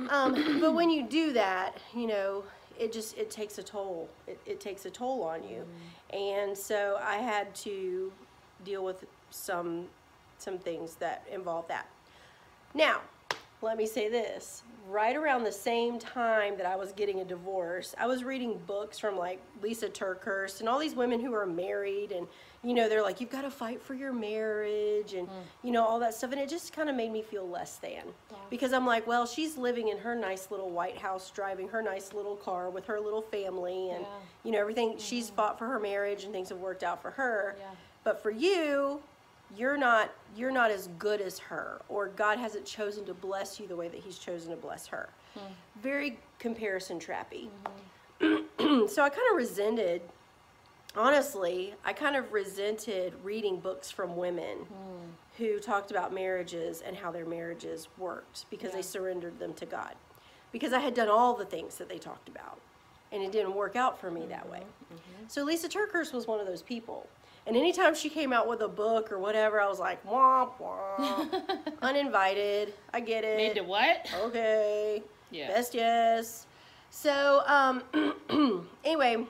Um, 0.10 0.60
but 0.60 0.74
when 0.74 0.90
you 0.90 1.04
do 1.04 1.34
that, 1.34 1.78
you 1.96 2.08
know, 2.08 2.44
it 2.80 2.92
just 2.92 3.18
it 3.18 3.30
takes 3.30 3.58
a 3.58 3.64
toll. 3.64 4.10
It, 4.28 4.40
it 4.46 4.60
takes 4.60 4.86
a 4.86 4.90
toll 4.90 5.24
on 5.24 5.44
you, 5.44 5.66
and 6.12 6.58
so 6.58 7.00
I 7.02 7.18
had 7.18 7.54
to 7.56 8.12
deal 8.66 8.84
with 8.84 9.06
some 9.30 9.88
some 10.40 10.58
things 10.58 10.96
that 10.96 11.26
involve 11.32 11.68
that. 11.68 11.88
Now, 12.74 13.02
let 13.62 13.78
me 13.78 13.86
say 13.86 14.10
this. 14.10 14.64
Right 14.90 15.16
around 15.16 15.44
the 15.44 15.52
same 15.52 15.98
time 15.98 16.58
that 16.58 16.66
I 16.66 16.76
was 16.76 16.92
getting 16.92 17.22
a 17.22 17.26
divorce, 17.26 17.96
I 17.98 18.08
was 18.08 18.24
reading 18.24 18.60
books 18.68 19.00
from 19.00 19.18
like 19.18 19.40
Lisa 19.62 19.88
TerKeurst 19.88 20.60
and 20.60 20.68
all 20.68 20.80
these 20.80 20.96
women 20.96 21.22
who 21.22 21.34
are 21.34 21.46
married 21.46 22.12
and 22.12 22.28
you 22.64 22.74
know, 22.74 22.88
they're 22.88 23.02
like, 23.02 23.20
you've 23.20 23.30
got 23.30 23.42
to 23.42 23.52
fight 23.52 23.82
for 23.82 23.94
your 23.94 24.14
marriage 24.14 25.14
and, 25.14 25.28
mm. 25.28 25.32
you 25.64 25.72
know, 25.72 25.84
all 25.84 26.00
that 26.00 26.14
stuff. 26.14 26.32
And 26.32 26.40
it 26.40 26.48
just 26.48 26.74
kind 26.74 26.90
of 26.90 26.96
made 26.96 27.12
me 27.12 27.22
feel 27.22 27.48
less 27.48 27.76
than. 27.76 28.04
Because 28.50 28.72
I'm 28.72 28.86
like, 28.86 29.06
well, 29.06 29.26
she's 29.26 29.58
living 29.58 29.90
in 29.90 29.98
her 29.98 30.16
nice 30.16 30.50
little 30.50 30.70
White 30.70 30.98
House, 30.98 31.30
driving 31.32 31.68
her 31.70 31.82
nice 31.82 32.14
little 32.14 32.38
car 32.38 32.70
with 32.70 32.86
her 32.86 33.00
little 33.00 33.22
family 33.22 33.90
and, 33.90 34.02
Yeah. 34.02 34.08
you 34.46 34.52
know, 34.52 34.60
everything. 34.60 34.98
She's 34.98 35.28
mm-hmm. 35.28 35.36
fought 35.36 35.60
for 35.60 35.68
her 35.68 35.80
marriage 35.80 36.24
and 36.24 36.32
things 36.32 36.50
have 36.50 36.60
worked 36.60 36.84
out 36.84 37.02
for 37.02 37.12
her. 37.12 37.56
Yeah. 37.60 37.66
But 38.06 38.24
for 38.24 38.32
you, 38.32 39.02
you're 39.56 39.78
not 39.78 40.12
you're 40.36 40.52
not 40.52 40.72
as 40.72 40.90
good 40.98 41.22
as 41.22 41.38
her 41.38 41.82
or 41.90 42.08
God 42.08 42.40
hasn't 42.40 42.66
chosen 42.66 43.06
to 43.06 43.14
bless 43.14 43.60
you 43.60 43.68
the 43.68 43.76
way 43.76 43.88
that 43.88 44.00
he's 44.00 44.18
chosen 44.18 44.50
to 44.52 44.58
bless 44.58 44.88
her. 44.88 45.10
Hmm. 45.36 45.54
Very 45.82 46.18
comparison 46.40 47.00
trappy. 47.00 47.50
Mm-hmm. 48.20 48.88
so 48.88 49.04
I 49.04 49.10
kind 49.10 49.28
of 49.32 49.38
resented 49.38 50.02
honestly, 50.96 51.74
I 51.84 51.94
kind 51.94 52.16
of 52.16 52.32
resented 52.34 53.14
reading 53.24 53.60
books 53.60 53.90
from 53.92 54.16
women 54.16 54.58
hmm. 54.60 55.08
who 55.38 55.60
talked 55.60 55.92
about 55.92 56.14
marriages 56.14 56.82
and 56.82 56.96
how 56.98 57.12
their 57.12 57.26
marriages 57.26 57.88
worked 57.98 58.46
because 58.50 58.72
Yeah. 58.72 58.78
they 58.78 58.82
surrendered 58.82 59.40
them 59.40 59.54
to 59.56 59.66
God. 59.66 59.96
Because 60.52 60.74
I 60.74 60.80
had 60.80 60.94
done 60.94 61.10
all 61.10 61.34
the 61.34 61.46
things 61.46 61.78
that 61.78 61.90
they 61.90 61.98
talked 61.98 62.30
about. 62.30 62.60
and 63.12 63.22
it 63.22 63.32
didn't 63.32 63.54
work 63.54 63.76
out 63.76 64.00
for 64.02 64.10
me 64.10 64.26
that 64.26 64.42
mm-hmm. 64.42 64.52
way. 64.52 64.60
Mm-hmm. 64.62 65.24
So 65.28 65.44
Lisa 65.44 65.70
TerKeurst 65.70 66.14
was 66.14 66.26
one 66.26 66.40
of 66.40 66.48
those 66.48 66.64
people. 66.64 67.08
And 67.46 67.56
anytime 67.56 67.94
she 67.94 68.10
came 68.10 68.34
out 68.34 68.48
with 68.48 68.62
a 68.62 68.68
book 68.68 69.12
or 69.12 69.20
whatever, 69.20 69.62
I 69.62 69.68
was 69.68 69.78
like, 69.80 70.04
womp 70.04 70.54
womp, 70.60 71.44
uninvited. 71.84 72.74
I 72.92 73.02
get 73.02 73.24
it. 73.24 73.38
Made 73.38 73.54
to 73.54 73.62
what? 73.62 74.10
Okay. 74.24 75.04
Yeah. 75.30 75.48
Best 75.50 75.76
yes. 75.76 76.48
So, 76.90 77.44
um, 77.46 77.84
anyway, 78.84 79.28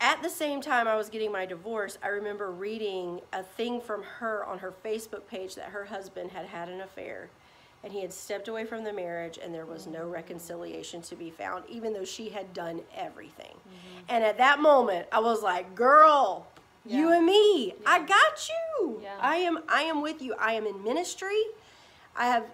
at 0.00 0.22
the 0.22 0.28
same 0.28 0.60
time 0.60 0.86
I 0.86 0.96
was 0.96 1.08
getting 1.08 1.32
my 1.32 1.46
divorce, 1.46 1.98
I 2.02 2.08
remember 2.08 2.50
reading 2.50 3.20
a 3.32 3.42
thing 3.42 3.80
from 3.80 4.02
her 4.02 4.44
on 4.44 4.58
her 4.58 4.72
Facebook 4.84 5.26
page 5.26 5.54
that 5.54 5.66
her 5.66 5.86
husband 5.86 6.30
had 6.30 6.46
had 6.46 6.68
an 6.68 6.80
affair 6.80 7.30
and 7.82 7.92
he 7.92 8.00
had 8.00 8.12
stepped 8.12 8.48
away 8.48 8.64
from 8.64 8.84
the 8.84 8.92
marriage 8.92 9.38
and 9.42 9.54
there 9.54 9.64
was 9.64 9.86
no 9.86 10.00
mm-hmm. 10.00 10.10
reconciliation 10.10 11.02
to 11.02 11.14
be 11.14 11.30
found, 11.30 11.64
even 11.68 11.92
though 11.92 12.04
she 12.04 12.28
had 12.28 12.52
done 12.52 12.80
everything. 12.94 13.54
Mm-hmm. 13.54 14.04
And 14.08 14.24
at 14.24 14.38
that 14.38 14.60
moment, 14.60 15.06
I 15.12 15.20
was 15.20 15.42
like, 15.42 15.74
girl, 15.74 16.46
you 16.84 17.12
and 17.12 17.26
me, 17.26 17.74
I 17.84 17.98
got 18.00 18.48
you. 18.48 19.00
Yeah. 19.02 19.16
I 19.20 19.36
am 19.36 19.60
I 19.68 19.82
am 19.82 20.02
with 20.02 20.22
you. 20.22 20.34
I 20.38 20.52
am 20.52 20.66
in 20.66 20.82
ministry. 20.84 21.42
I 22.14 22.26
have 22.26 22.44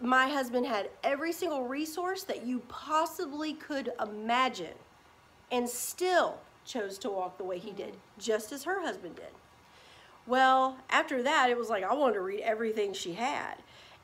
my 0.00 0.28
husband 0.28 0.66
had 0.66 0.90
every 1.04 1.32
single 1.32 1.64
resource 1.64 2.24
that 2.24 2.44
you 2.44 2.60
possibly 2.68 3.52
could 3.52 3.92
imagine 4.00 4.74
and 5.50 5.68
still 5.68 6.38
chose 6.64 6.98
to 6.98 7.10
walk 7.10 7.38
the 7.38 7.44
way 7.44 7.58
he 7.58 7.70
did, 7.72 7.94
just 8.18 8.52
as 8.52 8.64
her 8.64 8.80
husband 8.80 9.16
did. 9.16 9.32
Well, 10.26 10.76
after 10.90 11.22
that, 11.22 11.50
it 11.50 11.56
was 11.56 11.68
like 11.68 11.82
I 11.82 11.94
wanted 11.94 12.14
to 12.14 12.20
read 12.20 12.40
everything 12.40 12.92
she 12.92 13.14
had. 13.14 13.54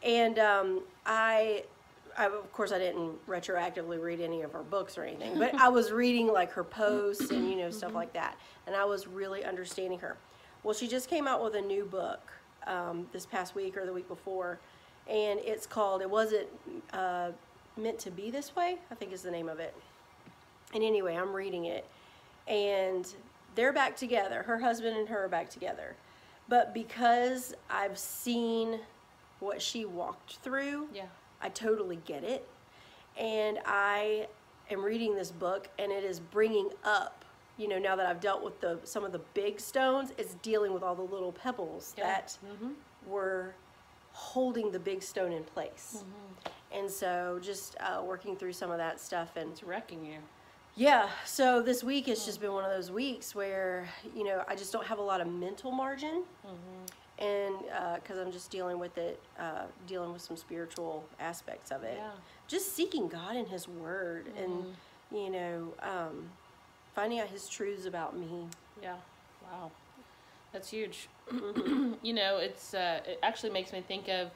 And 0.02 0.38
um, 0.38 0.80
I, 1.04 1.64
I, 2.18 2.26
of 2.26 2.52
course, 2.52 2.72
I 2.72 2.78
didn't 2.78 3.24
retroactively 3.28 4.02
read 4.02 4.20
any 4.20 4.42
of 4.42 4.52
her 4.52 4.62
books 4.62 4.98
or 4.98 5.04
anything, 5.04 5.38
but 5.38 5.54
I 5.54 5.68
was 5.68 5.92
reading 5.92 6.32
like 6.32 6.50
her 6.52 6.64
posts 6.64 7.30
and, 7.30 7.48
you 7.48 7.56
know, 7.56 7.70
stuff 7.70 7.94
like 7.94 8.12
that. 8.14 8.36
And 8.66 8.74
I 8.74 8.84
was 8.84 9.06
really 9.06 9.44
understanding 9.44 9.98
her. 10.00 10.16
Well, 10.64 10.74
she 10.74 10.88
just 10.88 11.08
came 11.08 11.28
out 11.28 11.44
with 11.44 11.54
a 11.54 11.60
new 11.60 11.84
book 11.84 12.20
um, 12.66 13.06
this 13.12 13.26
past 13.26 13.54
week 13.54 13.76
or 13.76 13.86
the 13.86 13.92
week 13.92 14.08
before. 14.08 14.58
And 15.08 15.38
it's 15.40 15.66
called, 15.66 16.02
it 16.02 16.10
wasn't 16.10 16.48
uh, 16.92 17.30
meant 17.76 17.98
to 18.00 18.10
be 18.10 18.30
this 18.30 18.56
way, 18.56 18.78
I 18.90 18.94
think 18.96 19.12
is 19.12 19.22
the 19.22 19.30
name 19.30 19.48
of 19.48 19.60
it. 19.60 19.74
And 20.76 20.84
anyway, 20.84 21.14
I'm 21.16 21.32
reading 21.34 21.64
it, 21.64 21.86
and 22.46 23.08
they're 23.54 23.72
back 23.72 23.96
together. 23.96 24.42
Her 24.42 24.58
husband 24.58 24.94
and 24.94 25.08
her 25.08 25.24
are 25.24 25.28
back 25.28 25.48
together. 25.48 25.96
But 26.50 26.74
because 26.74 27.54
I've 27.70 27.96
seen 27.98 28.80
what 29.40 29.62
she 29.62 29.86
walked 29.86 30.36
through, 30.36 30.88
Yeah. 30.92 31.06
I 31.40 31.48
totally 31.48 31.96
get 32.04 32.24
it. 32.24 32.46
And 33.18 33.58
I 33.64 34.28
am 34.70 34.84
reading 34.84 35.14
this 35.14 35.32
book, 35.32 35.70
and 35.78 35.90
it 35.90 36.04
is 36.04 36.20
bringing 36.20 36.68
up, 36.84 37.24
you 37.56 37.68
know, 37.68 37.78
now 37.78 37.96
that 37.96 38.04
I've 38.04 38.20
dealt 38.20 38.44
with 38.44 38.60
the 38.60 38.78
some 38.84 39.02
of 39.02 39.12
the 39.12 39.20
big 39.32 39.58
stones, 39.58 40.12
it's 40.18 40.34
dealing 40.42 40.74
with 40.74 40.82
all 40.82 40.94
the 40.94 41.00
little 41.02 41.32
pebbles 41.32 41.94
Yeah. 41.96 42.04
that 42.04 42.36
were 43.06 43.54
holding 44.12 44.72
the 44.72 44.78
big 44.78 45.02
stone 45.02 45.32
in 45.32 45.42
place. 45.44 46.04
And 46.70 46.90
so, 46.90 47.38
just 47.42 47.76
uh, 47.80 48.02
working 48.04 48.36
through 48.36 48.52
some 48.52 48.70
of 48.70 48.76
that 48.76 49.00
stuff 49.00 49.36
and 49.36 49.52
It's 49.52 49.62
wrecking 49.62 50.04
you. 50.04 50.18
Yeah, 50.76 51.08
so 51.24 51.62
this 51.62 51.82
week 51.82 52.06
it's 52.06 52.26
just 52.26 52.40
been 52.40 52.52
one 52.52 52.64
of 52.64 52.70
those 52.70 52.90
weeks 52.90 53.34
where, 53.34 53.88
you 54.14 54.24
know, 54.24 54.44
I 54.46 54.54
just 54.54 54.72
don't 54.72 54.86
have 54.86 54.98
a 54.98 55.02
lot 55.02 55.20
of 55.22 55.26
mental 55.26 55.72
margin. 55.72 56.24
And 57.18 57.54
because 57.94 58.18
I'm 58.18 58.30
just 58.30 58.50
dealing 58.50 58.78
with 58.78 58.98
it, 58.98 59.18
uh, 59.38 59.62
dealing 59.86 60.12
with 60.12 60.20
some 60.20 60.36
spiritual 60.36 61.04
aspects 61.18 61.70
of 61.72 61.82
it. 61.82 61.94
Yeah. 61.96 62.10
Just 62.46 62.76
seeking 62.76 63.08
God 63.08 63.36
and 63.36 63.48
His 63.48 63.66
Word 63.66 64.26
and, 64.36 64.76
you 65.10 65.30
know, 65.30 65.72
um, 65.80 66.28
finding 66.94 67.20
out 67.20 67.28
His 67.28 67.48
truths 67.48 67.86
about 67.86 68.18
me. 68.18 68.46
Yeah. 68.82 68.96
Wow. 69.50 69.70
That's 70.52 70.68
huge. 70.68 71.08
you 72.02 72.12
know, 72.12 72.36
it's 72.36 72.74
uh, 72.74 73.00
it 73.06 73.18
actually 73.22 73.50
makes 73.50 73.72
me 73.72 73.80
think 73.80 74.08
of 74.08 74.28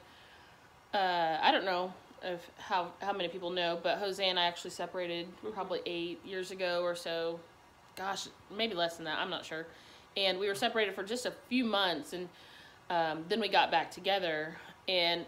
uh, 0.93 1.37
I 1.41 1.51
don't 1.51 1.65
know 1.65 1.93
if 2.23 2.49
how 2.57 2.91
how 3.01 3.13
many 3.13 3.29
people 3.29 3.49
know, 3.49 3.79
but 3.81 3.97
Jose 3.97 4.23
and 4.23 4.39
I 4.39 4.45
actually 4.45 4.71
separated 4.71 5.27
mm-hmm. 5.27 5.51
probably 5.51 5.79
eight 5.85 6.19
years 6.25 6.51
ago 6.51 6.81
or 6.83 6.95
so. 6.95 7.39
Gosh, 7.95 8.27
maybe 8.55 8.73
less 8.73 8.95
than 8.95 9.05
that. 9.05 9.19
I'm 9.19 9.29
not 9.29 9.45
sure. 9.45 9.67
And 10.15 10.39
we 10.39 10.47
were 10.47 10.55
separated 10.55 10.95
for 10.95 11.03
just 11.03 11.25
a 11.25 11.33
few 11.49 11.63
months, 11.63 12.13
and 12.13 12.29
um, 12.89 13.25
then 13.29 13.39
we 13.39 13.47
got 13.47 13.71
back 13.71 13.91
together 13.91 14.55
and 14.87 15.25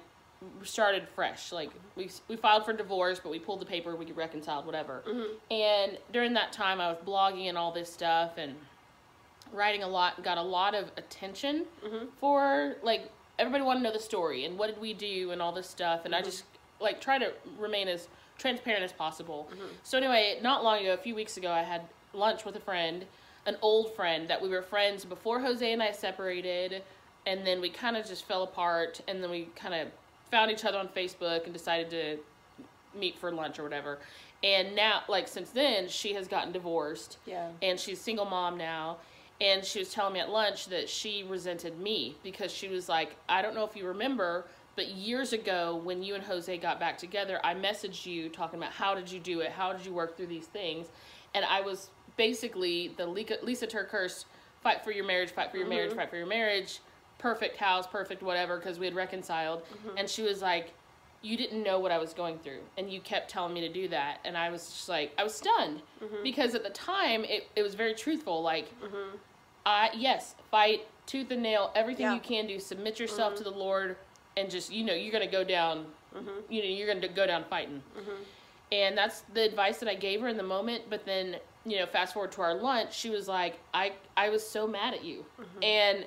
started 0.63 1.07
fresh. 1.15 1.51
Like 1.51 1.69
mm-hmm. 1.69 1.79
we 1.95 2.09
we 2.27 2.35
filed 2.35 2.65
for 2.65 2.73
divorce, 2.73 3.19
but 3.21 3.31
we 3.31 3.39
pulled 3.39 3.61
the 3.61 3.65
paper, 3.65 3.95
we 3.95 4.11
reconciled, 4.11 4.65
whatever. 4.65 5.03
Mm-hmm. 5.07 5.53
And 5.53 5.97
during 6.11 6.33
that 6.33 6.51
time, 6.51 6.79
I 6.79 6.89
was 6.89 6.97
blogging 7.05 7.49
and 7.49 7.57
all 7.57 7.71
this 7.71 7.91
stuff, 7.91 8.37
and 8.37 8.55
writing 9.51 9.83
a 9.83 9.87
lot 9.87 10.23
got 10.23 10.37
a 10.37 10.41
lot 10.41 10.73
of 10.73 10.91
attention 10.97 11.65
for 12.19 12.75
like 12.81 13.09
everybody 13.37 13.63
wanted 13.63 13.79
to 13.79 13.83
know 13.83 13.93
the 13.93 13.99
story 13.99 14.45
and 14.45 14.57
what 14.57 14.67
did 14.67 14.79
we 14.79 14.93
do 14.93 15.31
and 15.31 15.41
all 15.41 15.51
this 15.51 15.69
stuff 15.69 16.05
and 16.05 16.15
i 16.15 16.21
just 16.21 16.43
like 16.83 17.01
try 17.01 17.17
to 17.17 17.33
remain 17.57 17.87
as 17.87 18.07
transparent 18.37 18.83
as 18.83 18.91
possible. 18.91 19.49
Mm-hmm. 19.51 19.65
So 19.83 19.97
anyway 19.97 20.39
not 20.41 20.63
long 20.63 20.79
ago 20.81 20.93
a 20.93 20.97
few 20.97 21.15
weeks 21.15 21.37
ago 21.37 21.51
i 21.51 21.61
had 21.63 21.81
lunch 22.13 22.45
with 22.45 22.55
a 22.55 22.59
friend 22.59 23.05
an 23.45 23.57
old 23.61 23.95
friend 23.95 24.27
that 24.27 24.41
we 24.41 24.49
were 24.49 24.61
friends 24.61 25.03
before 25.05 25.39
jose 25.39 25.71
and 25.71 25.81
i 25.81 25.91
separated 25.91 26.83
and 27.25 27.45
then 27.45 27.59
we 27.61 27.69
kind 27.69 27.97
of 27.97 28.05
just 28.05 28.25
fell 28.27 28.43
apart 28.43 29.01
and 29.07 29.23
then 29.23 29.29
we 29.29 29.47
kind 29.55 29.73
of 29.73 29.87
found 30.29 30.51
each 30.51 30.65
other 30.65 30.77
on 30.77 30.87
facebook 30.87 31.43
and 31.45 31.53
decided 31.53 31.89
to 31.89 32.17
meet 32.99 33.17
for 33.17 33.31
lunch 33.31 33.59
or 33.59 33.63
whatever. 33.63 33.99
And 34.43 34.75
now 34.75 35.03
like 35.07 35.27
since 35.27 35.49
then 35.51 35.87
she 35.87 36.13
has 36.13 36.27
gotten 36.27 36.51
divorced. 36.51 37.17
Yeah. 37.25 37.49
and 37.61 37.79
she's 37.79 37.99
a 37.99 38.03
single 38.03 38.25
mom 38.25 38.57
now. 38.57 38.97
And 39.41 39.65
she 39.65 39.79
was 39.79 39.91
telling 39.91 40.13
me 40.13 40.19
at 40.19 40.29
lunch 40.29 40.67
that 40.67 40.87
she 40.87 41.23
resented 41.23 41.79
me 41.79 42.15
because 42.23 42.51
she 42.51 42.67
was 42.67 42.87
like 42.87 43.15
i 43.27 43.41
don't 43.41 43.55
know 43.55 43.63
if 43.65 43.75
you 43.75 43.85
remember 43.87 44.45
but 44.75 44.87
years 44.87 45.33
ago 45.33 45.79
when 45.83 46.01
you 46.03 46.15
and 46.15 46.23
jose 46.23 46.57
got 46.57 46.79
back 46.79 46.97
together 46.97 47.39
i 47.43 47.53
messaged 47.53 48.05
you 48.05 48.29
talking 48.29 48.59
about 48.59 48.71
how 48.71 48.95
did 48.95 49.11
you 49.11 49.19
do 49.19 49.39
it? 49.41 49.51
How 49.51 49.73
did 49.73 49.85
you 49.85 49.93
work 49.93 50.17
through 50.17 50.27
these 50.27 50.47
things? 50.47 50.87
And 51.33 51.45
i 51.45 51.61
was 51.61 51.89
basically 52.17 52.93
the 52.97 53.05
lisa, 53.05 53.67
TerKeurst 53.67 54.25
fight 54.61 54.83
for 54.83 54.91
your 54.91 55.05
marriage 55.05 55.31
fight 55.31 55.51
for 55.51 55.57
your 55.57 55.67
marriage 55.67 55.89
mm-hmm. 55.89 55.99
fight 55.99 56.09
for 56.09 56.17
your 56.17 56.27
marriage. 56.27 56.79
Perfect 57.19 57.57
house 57.57 57.87
perfect 57.87 58.21
whatever 58.21 58.57
because 58.57 58.79
we 58.79 58.85
had 58.85 58.95
reconciled. 58.95 59.63
Mm-hmm. 59.63 59.97
And 59.97 60.09
she 60.09 60.21
was 60.21 60.41
like 60.41 60.73
you 61.23 61.37
didn't 61.37 61.63
know 61.63 61.79
what 61.79 61.91
I 61.91 61.97
was 61.97 62.13
going 62.13 62.37
through, 62.39 62.59
and 62.77 62.91
you 62.91 62.99
kept 62.99 63.31
telling 63.31 63.53
me 63.53 63.61
to 63.61 63.69
do 63.69 63.87
that, 63.87 64.19
and 64.25 64.37
I 64.37 64.49
was 64.49 64.67
just 64.67 64.89
like, 64.89 65.13
I 65.17 65.23
was 65.23 65.33
stunned 65.33 65.81
mm-hmm. 66.03 66.21
because 66.21 66.53
at 66.53 66.63
the 66.63 66.69
time 66.69 67.23
it, 67.23 67.47
it 67.55 67.63
was 67.63 67.75
very 67.75 67.93
truthful. 67.93 68.43
Like, 68.43 68.67
I 69.65 69.89
yes, 69.95 70.35
fight 70.51 70.85
tooth 71.05 71.31
and 71.31 71.41
nail, 71.41 71.71
everything 71.75 72.07
Yeah. 72.07 72.15
you 72.15 72.19
can 72.19 72.45
do, 72.45 72.59
submit 72.59 72.99
yourself 72.99 73.35
to 73.35 73.43
the 73.43 73.51
Lord, 73.51 73.95
and 74.37 74.49
just 74.49 74.71
you 74.71 74.83
know 74.83 74.93
you're 74.93 75.11
gonna 75.11 75.27
go 75.27 75.43
down, 75.43 75.85
mm-hmm. 76.15 76.29
you 76.49 76.61
know 76.61 76.69
you're 76.69 76.87
gonna 76.87 77.07
go 77.07 77.27
down 77.27 77.43
fighting, 77.49 77.81
mm-hmm. 77.97 78.23
and 78.71 78.97
that's 78.97 79.21
the 79.33 79.43
advice 79.43 79.77
that 79.79 79.89
I 79.89 79.95
gave 79.95 80.21
her 80.21 80.27
in 80.27 80.37
the 80.37 80.43
moment. 80.43 80.83
But 80.89 81.05
then 81.05 81.37
you 81.65 81.77
know, 81.77 81.85
fast 81.85 82.13
forward 82.13 82.31
to 82.33 82.41
our 82.41 82.55
lunch, 82.55 82.97
she 82.97 83.09
was 83.09 83.27
like, 83.27 83.59
I 83.73 83.93
I 84.17 84.29
was 84.29 84.45
so 84.45 84.67
mad 84.67 84.93
at 84.93 85.03
you, 85.03 85.25
mm-hmm. 85.39 85.63
and 85.63 86.05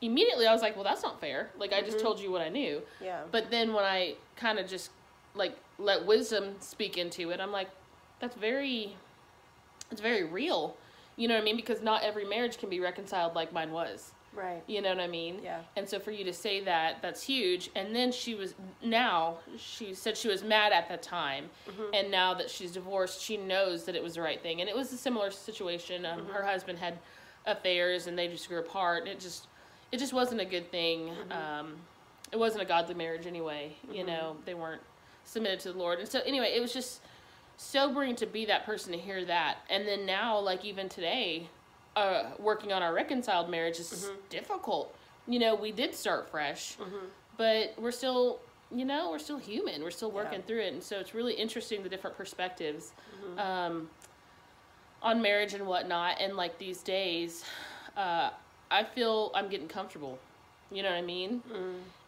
immediately 0.00 0.46
I 0.46 0.52
was 0.52 0.62
like, 0.62 0.74
well, 0.76 0.84
that's 0.84 1.02
not 1.02 1.20
fair. 1.20 1.50
Like 1.58 1.72
I 1.72 1.80
just 1.82 2.00
told 2.00 2.20
you 2.20 2.30
what 2.30 2.42
I 2.42 2.48
knew. 2.48 2.82
Yeah. 3.00 3.22
But 3.30 3.50
then 3.50 3.72
when 3.72 3.84
I 3.84 4.14
kind 4.36 4.58
of 4.58 4.68
just 4.68 4.90
like 5.34 5.56
let 5.78 6.06
wisdom 6.06 6.54
speak 6.60 6.98
into 6.98 7.30
it, 7.30 7.40
I'm 7.40 7.52
like, 7.52 7.68
that's 8.20 8.36
very, 8.36 8.96
it's 9.90 10.00
very 10.00 10.24
real. 10.24 10.76
You 11.16 11.28
know 11.28 11.34
what 11.34 11.42
I 11.42 11.44
mean? 11.44 11.56
Because 11.56 11.82
not 11.82 12.02
every 12.02 12.24
marriage 12.24 12.58
can 12.58 12.68
be 12.68 12.80
reconciled 12.80 13.34
like 13.34 13.52
mine 13.52 13.72
was. 13.72 14.12
Right. 14.36 14.62
You 14.66 14.82
know 14.82 14.90
what 14.90 15.00
I 15.00 15.06
mean? 15.06 15.40
Yeah. 15.42 15.60
And 15.76 15.88
so 15.88 15.98
for 15.98 16.10
you 16.10 16.24
to 16.24 16.32
say 16.32 16.60
that, 16.64 17.00
that's 17.02 17.22
huge. 17.22 17.70
And 17.74 17.94
then 17.96 18.12
she 18.12 18.34
was 18.34 18.54
now 18.82 19.38
she 19.58 19.94
said 19.94 20.16
she 20.16 20.28
was 20.28 20.44
mad 20.44 20.72
at 20.72 20.88
the 20.88 20.96
time, 20.96 21.46
and 21.94 22.10
now 22.10 22.34
that 22.34 22.50
she's 22.50 22.72
divorced, 22.72 23.20
she 23.22 23.36
knows 23.36 23.84
that 23.84 23.96
it 23.96 24.02
was 24.02 24.14
the 24.14 24.22
right 24.22 24.42
thing. 24.42 24.60
And 24.60 24.68
it 24.68 24.76
was 24.76 24.92
a 24.92 24.96
similar 24.96 25.30
situation. 25.30 26.04
Um, 26.04 26.26
Her 26.26 26.44
husband 26.44 26.78
had 26.78 26.98
affairs, 27.46 28.06
and 28.06 28.18
they 28.18 28.28
just 28.28 28.48
grew 28.48 28.58
apart. 28.58 29.02
And 29.02 29.08
it 29.12 29.20
just 29.20 29.46
it 29.92 29.98
just 29.98 30.12
wasn't 30.12 30.40
a 30.40 30.44
good 30.44 30.70
thing. 30.70 31.10
Um, 31.30 31.74
it 32.32 32.38
wasn't 32.38 32.62
a 32.62 32.66
godly 32.66 32.94
marriage 32.94 33.26
anyway. 33.26 33.76
You 33.90 34.04
know, 34.04 34.36
they 34.44 34.54
weren't 34.54 34.82
submitted 35.24 35.60
to 35.60 35.72
the 35.72 35.78
Lord. 35.78 36.00
And 36.00 36.08
so 36.08 36.20
anyway, 36.26 36.52
it 36.54 36.60
was 36.60 36.72
just 36.72 37.00
sobering 37.56 38.16
to 38.16 38.26
be 38.26 38.44
that 38.46 38.66
person 38.66 38.92
to 38.92 38.98
hear 38.98 39.24
that. 39.24 39.58
And 39.70 39.86
then 39.86 40.04
now, 40.06 40.38
like 40.38 40.64
even 40.64 40.88
today, 40.88 41.48
uh, 41.96 42.24
working 42.38 42.72
on 42.72 42.82
our 42.82 42.92
reconciled 42.94 43.48
marriage 43.50 43.80
is 43.80 44.10
difficult. 44.28 44.94
You 45.26 45.38
know, 45.38 45.54
we 45.54 45.72
did 45.72 45.94
start 45.94 46.28
fresh, 46.30 46.76
but 47.36 47.74
we're 47.78 47.90
still, 47.90 48.38
you 48.70 48.84
know, 48.84 49.10
we're 49.10 49.18
still 49.18 49.38
human. 49.38 49.82
We're 49.82 49.90
still 49.90 50.10
working 50.10 50.40
Yeah. 50.40 50.46
through 50.46 50.60
it, 50.60 50.72
and 50.74 50.82
so 50.82 50.98
it's 51.00 51.14
really 51.14 51.34
interesting 51.34 51.82
the 51.82 51.88
different 51.88 52.16
perspectives 52.16 52.92
um, 53.38 53.90
on 55.02 55.20
marriage 55.22 55.54
and 55.54 55.66
whatnot. 55.66 56.20
And 56.20 56.36
like 56.36 56.58
these 56.58 56.82
days, 56.82 57.44
uh, 57.96 58.30
I 58.70 58.84
feel 58.84 59.30
I'm 59.34 59.48
getting 59.48 59.68
comfortable. 59.68 60.18
You 60.70 60.82
know 60.82 60.90
what 60.90 60.98
I 60.98 61.02
mean? 61.02 61.42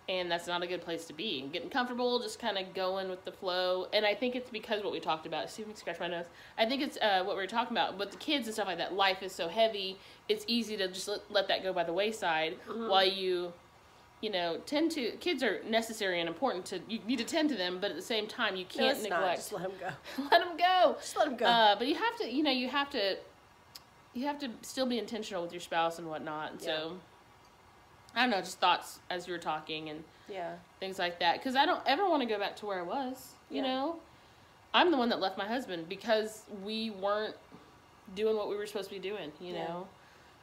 And 0.09 0.31
that's 0.31 0.47
not 0.47 0.63
a 0.63 0.67
good 0.67 0.81
place 0.81 1.05
to 1.07 1.13
be. 1.13 1.43
Getting 1.53 1.69
comfortable, 1.69 2.19
just 2.19 2.39
kind 2.39 2.57
of 2.57 2.73
going 2.75 3.11
with 3.11 3.25
the 3.25 3.33
flow. 3.33 3.87
And 3.93 4.07
I 4.07 4.15
think 4.15 4.35
it's 4.35 4.49
because 4.51 4.83
what 4.83 4.93
we 4.93 5.01
talked 5.01 5.27
about. 5.27 5.51
See 5.51 5.63
if 5.63 5.69
Excuse 5.69 5.69
me, 5.69 5.75
scratch 5.75 6.01
my 6.01 6.09
nose. 6.09 6.25
I 6.57 6.65
think 6.67 6.83
it's 6.83 6.97
uh, 7.03 7.23
what 7.25 7.37
we 7.37 7.43
were 7.43 7.47
talking 7.47 7.77
about 7.77 7.99
with 7.99 8.11
the 8.13 8.17
kids 8.17 8.47
and 8.47 8.55
stuff 8.55 8.67
like 8.67 8.79
that. 8.79 8.95
Life 8.95 9.23
is 9.23 9.33
so 9.33 9.49
heavy; 9.49 9.99
it's 10.29 10.45
easy 10.49 10.77
to 10.79 10.89
just 10.89 11.09
let, 11.09 11.21
let 11.31 11.49
that 11.49 11.63
go 11.63 11.73
by 11.73 11.85
the 11.85 11.93
wayside 11.93 12.55
Mm-hmm. 12.69 12.89
while 12.89 13.07
you, 13.07 13.53
you 14.23 14.31
know, 14.31 14.59
tend 14.65 14.91
to. 14.93 15.11
Kids 15.19 15.43
are 15.43 15.63
necessary 15.69 16.21
and 16.21 16.29
important 16.29 16.65
to. 16.67 16.81
You 16.89 17.01
need 17.07 17.19
to 17.19 17.25
tend 17.25 17.51
to 17.51 17.55
them, 17.57 17.79
but 17.81 17.91
at 17.91 17.97
the 17.97 18.03
same 18.03 18.27
time, 18.27 18.57
you 18.57 18.65
can't 18.65 18.97
no, 18.99 19.01
it's 19.03 19.11
not. 19.11 19.37
Just 19.37 19.53
let 19.53 19.63
them 19.63 19.73
go. 19.79 20.23
let 20.31 20.41
them 20.41 20.57
go. 20.57 20.97
Just 21.01 21.17
let 21.17 21.29
him 21.29 21.37
go. 21.37 21.45
Uh, 21.45 21.77
but 21.77 21.87
you 21.87 21.95
have 21.95 22.17
to, 22.17 22.33
you 22.33 22.43
know, 22.43 22.51
you 22.51 22.69
have 22.69 22.89
to, 22.91 23.17
you 24.15 24.27
have 24.27 24.39
to 24.39 24.49
still 24.63 24.87
be 24.87 24.99
intentional 24.99 25.43
with 25.43 25.53
your 25.53 25.61
spouse 25.61 25.99
and 25.99 26.09
whatnot. 26.09 26.53
And 26.53 26.61
So, 26.63 26.97
I 28.15 28.23
don't 28.23 28.31
know, 28.31 28.41
just 28.41 28.59
thoughts 28.61 29.01
as 29.11 29.27
you 29.27 29.33
were 29.33 29.39
talking 29.39 29.89
and 29.91 30.03
yeah. 30.29 30.55
things 30.81 30.99
like 30.99 31.21
that. 31.21 31.39
Because 31.39 31.57
I 31.57 31.67
don't 31.67 31.83
ever 31.87 32.09
want 32.09 32.23
to 32.23 32.29
go 32.29 32.39
back 32.39 32.57
to 32.57 32.67
where 32.67 32.79
I 32.81 32.83
was. 32.83 33.35
You 33.51 33.63
Yeah. 33.63 33.75
know, 33.75 33.97
I'm 34.75 34.91
the 34.91 34.97
one 34.97 35.09
that 35.11 35.21
left 35.21 35.39
my 35.39 35.47
husband 35.47 35.89
because 35.89 36.45
we 36.63 36.91
weren't 36.91 37.35
doing 38.15 38.37
what 38.37 38.49
we 38.49 38.57
were 38.57 38.67
supposed 38.67 38.89
to 38.89 38.95
be 38.95 39.01
doing. 39.01 39.33
You 39.41 39.55
Yeah. 39.55 39.69
know, 39.69 39.89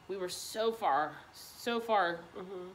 we 0.08 0.16
were 0.16 0.28
so 0.28 0.72
far, 0.72 1.16
so 1.32 1.80
far, 1.80 2.20
Mhm. 2.36 2.70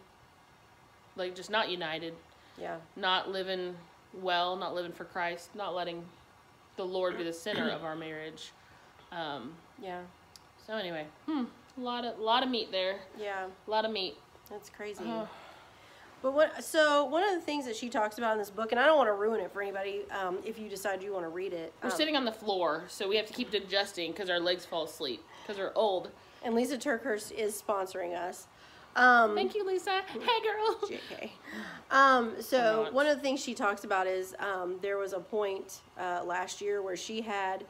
like 1.16 1.36
just 1.36 1.50
not 1.50 1.70
united, 1.70 2.16
Yeah. 2.58 2.78
not 2.96 3.30
living 3.30 3.78
well, 4.14 4.58
not 4.58 4.74
living 4.76 4.92
for 4.92 5.06
Christ, 5.06 5.56
not 5.56 5.74
letting 5.74 6.08
the 6.76 6.86
Lord 6.86 7.18
be 7.18 7.24
the 7.24 7.32
center 7.34 7.70
of 7.70 7.84
our 7.84 7.96
marriage. 7.96 8.52
Um, 9.12 9.56
Yeah. 9.80 10.04
So 10.58 10.74
anyway, 10.76 11.08
hmm, 11.26 11.46
a 11.78 11.82
lot 11.82 12.06
of 12.06 12.20
lot 12.20 12.44
of 12.44 12.50
meat 12.50 12.72
there, 12.72 13.00
Yeah. 13.18 13.48
a 13.66 13.70
lot 13.70 13.84
of 13.86 13.92
meat. 13.92 14.18
That's 14.52 14.70
crazy. 14.70 15.04
Uh, 15.06 15.26
But 16.22 16.34
what? 16.34 16.64
So 16.64 17.06
one 17.06 17.24
of 17.24 17.34
the 17.34 17.42
things 17.42 17.66
that 17.66 17.76
she 17.76 17.90
talks 17.90 18.18
about 18.20 18.34
in 18.34 18.38
this 18.38 18.50
book, 18.52 18.72
and 18.72 18.80
I 18.80 18.86
don't 18.86 18.98
want 18.98 19.08
to 19.10 19.14
ruin 19.14 19.40
it 19.42 19.52
for 19.52 19.62
anybody. 19.62 20.02
Um, 20.12 20.38
if 20.46 20.60
you 20.60 20.70
decide 20.70 21.02
you 21.02 21.14
want 21.14 21.26
to 21.26 21.30
read 21.30 21.54
it, 21.54 21.74
we're 21.82 21.90
um, 21.90 21.96
sitting 21.96 22.16
on 22.16 22.26
the 22.26 22.32
floor, 22.32 22.84
so 22.88 23.08
we 23.08 23.16
have 23.18 23.26
to 23.26 23.34
keep 23.34 23.52
adjusting 23.54 24.12
because 24.12 24.30
our 24.30 24.40
legs 24.40 24.64
fall 24.66 24.84
asleep 24.84 25.24
because 25.42 25.58
we're 25.58 25.72
old. 25.76 26.12
and 26.44 26.54
Lisa 26.54 26.78
TerKeurst 26.78 27.32
is 27.32 27.60
sponsoring 27.68 28.16
us. 28.16 28.48
Um, 28.96 29.36
Thank 29.36 29.56
you, 29.56 29.66
Lisa. 29.66 30.02
Hey, 30.12 30.20
girl. 30.44 30.80
JK. 30.84 31.30
Um, 31.92 32.34
so 32.42 32.90
one 32.92 33.08
of 33.08 33.16
the 33.16 33.22
things 33.24 33.40
she 33.42 33.54
talks 33.54 33.86
about 33.86 34.06
is 34.06 34.36
um, 34.38 34.78
there 34.82 34.98
was 34.98 35.14
a 35.14 35.20
point 35.22 35.80
uh, 35.98 36.24
last 36.26 36.60
year 36.62 36.82
where 36.82 36.98
she 36.98 37.22
had 37.22 37.64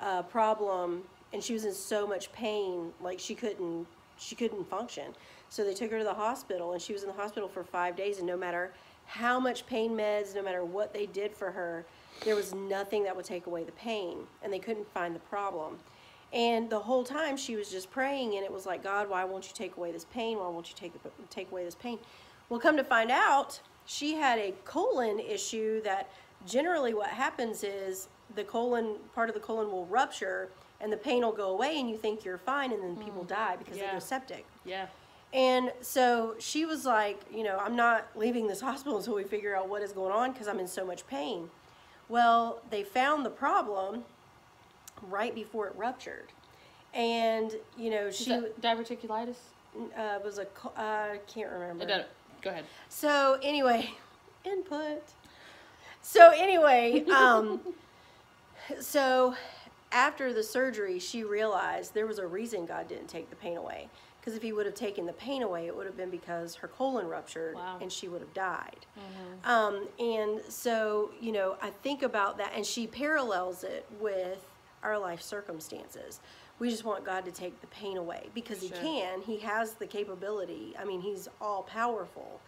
a 0.00 0.22
problem 0.22 1.02
and 1.32 1.42
she 1.42 1.54
was 1.54 1.64
in 1.64 1.72
so 1.72 2.06
much 2.06 2.30
pain, 2.32 2.92
like 3.02 3.18
she 3.18 3.34
couldn't 3.34 3.86
she 4.18 4.34
couldn't 4.34 4.68
function. 4.68 5.14
So 5.48 5.64
they 5.64 5.74
took 5.74 5.90
her 5.90 5.98
to 5.98 6.04
the 6.04 6.14
hospital 6.14 6.72
and 6.72 6.82
she 6.82 6.92
was 6.92 7.02
in 7.02 7.08
the 7.08 7.14
hospital 7.14 7.48
for 7.48 7.64
five 7.64 7.96
days. 7.96 8.18
And 8.18 8.26
no 8.26 8.36
matter 8.36 8.72
how 9.06 9.38
much 9.38 9.66
pain 9.66 9.92
meds, 9.92 10.34
no 10.34 10.42
matter 10.42 10.64
what 10.64 10.92
they 10.92 11.06
did 11.06 11.32
for 11.32 11.50
her, 11.52 11.84
there 12.24 12.34
was 12.34 12.54
nothing 12.54 13.04
that 13.04 13.14
would 13.14 13.24
take 13.24 13.46
away 13.46 13.64
the 13.64 13.72
pain, 13.72 14.18
and 14.42 14.52
they 14.52 14.58
couldn't 14.58 14.90
find 14.92 15.14
the 15.14 15.20
problem. 15.20 15.78
And 16.32 16.68
the 16.68 16.80
whole 16.80 17.04
time 17.04 17.36
she 17.36 17.56
was 17.56 17.70
just 17.70 17.90
praying, 17.90 18.34
and 18.34 18.44
it 18.44 18.52
was 18.52 18.66
like, 18.66 18.82
God, 18.82 19.08
why 19.08 19.24
won't 19.24 19.46
you 19.46 19.54
take 19.54 19.76
away 19.76 19.92
this 19.92 20.04
pain? 20.06 20.38
Why 20.38 20.48
won't 20.48 20.68
you 20.68 20.74
take 20.76 20.92
take 21.30 21.50
away 21.50 21.64
this 21.64 21.74
pain? 21.74 21.98
Well, 22.48 22.60
come 22.60 22.76
to 22.76 22.84
find 22.84 23.10
out, 23.10 23.60
she 23.86 24.14
had 24.14 24.38
a 24.38 24.52
colon 24.64 25.20
issue 25.20 25.82
that 25.82 26.10
generally 26.46 26.94
what 26.94 27.08
happens 27.08 27.62
is 27.62 28.08
the 28.34 28.44
colon 28.44 28.96
part 29.14 29.28
of 29.28 29.34
the 29.34 29.40
colon 29.40 29.70
will 29.70 29.86
rupture 29.86 30.48
and 30.80 30.92
the 30.92 30.96
pain 30.96 31.22
will 31.22 31.32
go 31.32 31.50
away 31.50 31.78
and 31.78 31.88
you 31.88 31.96
think 31.96 32.24
you're 32.24 32.38
fine 32.38 32.72
and 32.72 32.82
then 32.82 32.96
people 32.96 33.24
mm. 33.24 33.28
die 33.28 33.56
because 33.56 33.78
they 33.78 33.86
go 33.86 33.98
septic. 33.98 34.44
Yeah. 34.64 34.86
And 35.36 35.70
so 35.82 36.34
she 36.38 36.64
was 36.64 36.86
like, 36.86 37.20
you 37.30 37.44
know, 37.44 37.58
I'm 37.58 37.76
not 37.76 38.08
leaving 38.16 38.48
this 38.48 38.62
hospital 38.62 38.96
until 38.96 39.14
we 39.14 39.22
figure 39.22 39.54
out 39.54 39.68
what 39.68 39.82
is 39.82 39.92
going 39.92 40.10
on 40.10 40.32
because 40.32 40.48
I'm 40.48 40.58
in 40.58 40.66
so 40.66 40.84
much 40.84 41.06
pain. 41.06 41.50
Well, 42.08 42.62
they 42.70 42.82
found 42.82 43.26
the 43.26 43.30
problem 43.30 44.04
right 45.02 45.34
before 45.34 45.66
it 45.66 45.74
ruptured. 45.76 46.32
And, 46.94 47.54
you 47.76 47.90
know, 47.90 48.10
she 48.10 48.30
diverticulitis? 48.62 49.36
uh, 49.94 50.18
was 50.24 50.38
a, 50.38 50.46
uh, 50.80 51.16
can't 51.26 51.52
remember. 51.52 51.84
It 51.84 51.88
doesn't. 51.88 52.08
Go 52.40 52.50
ahead. 52.50 52.64
So 52.88 53.38
anyway, 53.42 53.90
input. 54.46 55.02
So 56.00 56.30
anyway, 56.30 57.04
um, 57.06 57.60
so 58.80 59.34
after 59.92 60.32
the 60.32 60.42
surgery, 60.42 60.98
she 60.98 61.24
realized 61.24 61.92
there 61.92 62.06
was 62.06 62.18
a 62.18 62.26
reason 62.26 62.64
God 62.64 62.88
didn't 62.88 63.08
take 63.08 63.28
the 63.28 63.36
pain 63.36 63.58
away. 63.58 63.88
Because 64.26 64.36
if 64.36 64.42
He 64.42 64.52
would 64.52 64.66
have 64.66 64.74
taken 64.74 65.06
the 65.06 65.12
pain 65.12 65.42
away, 65.42 65.68
it 65.68 65.76
would 65.76 65.86
have 65.86 65.96
been 65.96 66.10
because 66.10 66.56
her 66.56 66.66
colon 66.66 67.06
ruptured 67.06 67.54
Wow. 67.54 67.78
and 67.80 67.92
she 67.92 68.08
would 68.08 68.20
have 68.20 68.34
died. 68.34 68.84
Um, 69.44 69.86
and 70.00 70.40
so, 70.48 71.12
you 71.20 71.30
know, 71.30 71.54
I 71.62 71.70
think 71.70 72.02
about 72.02 72.36
that, 72.38 72.50
and 72.56 72.66
she 72.66 72.88
parallels 72.88 73.62
it 73.62 73.86
with 74.00 74.44
our 74.82 74.98
life 74.98 75.22
circumstances. 75.22 76.18
We 76.58 76.70
just 76.70 76.84
want 76.84 77.04
God 77.04 77.24
to 77.26 77.30
take 77.30 77.60
the 77.60 77.68
pain 77.68 77.96
away 77.98 78.26
because 78.34 78.60
He 78.60 78.70
can. 78.70 79.20
He 79.22 79.38
has 79.38 79.74
the 79.74 79.86
capability. 79.86 80.74
I 80.76 80.84
mean, 80.84 81.02
He's 81.02 81.28
all 81.40 81.62
powerful, 81.62 82.40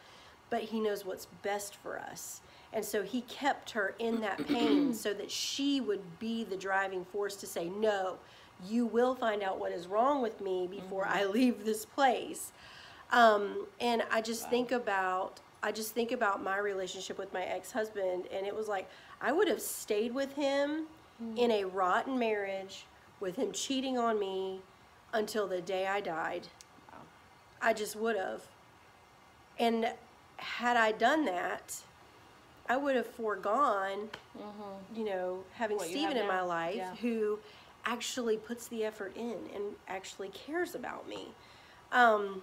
but 0.51 0.63
He 0.63 0.81
knows 0.81 1.07
what's 1.07 1.27
best 1.45 1.77
for 1.77 2.01
us. 2.01 2.41
And 2.73 2.85
so 2.85 3.05
He 3.05 3.21
kept 3.21 3.71
her 3.71 3.95
in 4.01 4.21
that 4.23 4.45
pain 4.49 4.93
so 4.95 5.15
that 5.15 5.31
she 5.31 5.81
would 5.81 6.19
be 6.19 6.43
the 6.43 6.57
driving 6.57 7.05
force 7.05 7.37
to 7.37 7.47
say, 7.47 7.69
No, 7.69 8.17
you 8.67 8.87
will 8.87 9.15
find 9.15 9.43
out 9.43 9.59
what 9.59 9.73
is 9.73 9.87
wrong 9.87 10.23
with 10.23 10.41
me 10.41 10.67
before 10.67 11.07
I 11.07 11.25
leave 11.25 11.65
this 11.65 11.85
place. 11.85 12.53
Um, 13.13 13.67
and 13.81 14.03
I 14.11 14.21
just 14.21 14.51
think 14.51 14.73
about 14.73 15.41
I 15.61 15.73
just 15.73 15.93
think 15.93 16.13
about 16.13 16.43
my 16.43 16.59
relationship 16.59 17.19
with 17.19 17.33
my 17.33 17.43
ex-husband 17.43 18.27
and 18.33 18.47
it 18.47 18.55
was 18.55 18.69
like 18.69 18.89
I 19.21 19.33
would 19.33 19.49
have 19.49 19.61
stayed 19.61 20.15
with 20.15 20.35
him 20.35 20.87
in 21.37 21.51
a 21.51 21.65
rotten 21.65 22.17
marriage 22.17 22.85
with 23.19 23.35
him 23.35 23.51
cheating 23.51 23.99
on 23.99 24.21
me 24.21 24.61
until 25.13 25.49
the 25.49 25.61
day 25.61 25.87
I 25.89 26.01
died. 26.01 26.47
Wow. 26.93 26.99
I 27.61 27.73
just 27.73 27.97
would 27.97 28.17
have. 28.17 28.43
And 29.59 29.91
had 30.37 30.77
I 30.77 30.93
done 30.93 31.25
that, 31.25 31.75
I 32.69 32.77
would 32.77 32.95
have 32.95 33.07
foregone, 33.07 34.11
you 34.95 35.05
know, 35.05 35.43
having 35.55 35.79
What 35.79 35.89
Steven 35.89 36.17
in 36.17 36.29
my 36.29 36.43
life 36.43 36.77
Yeah. 36.77 36.95
who 36.97 37.41
actually 37.89 38.37
puts 38.37 38.69
the 38.69 38.85
effort 38.85 39.17
in 39.17 39.37
and 39.55 39.65
actually 39.89 40.29
cares 40.29 40.75
about 40.75 41.09
me. 41.09 41.29
Um, 41.91 42.43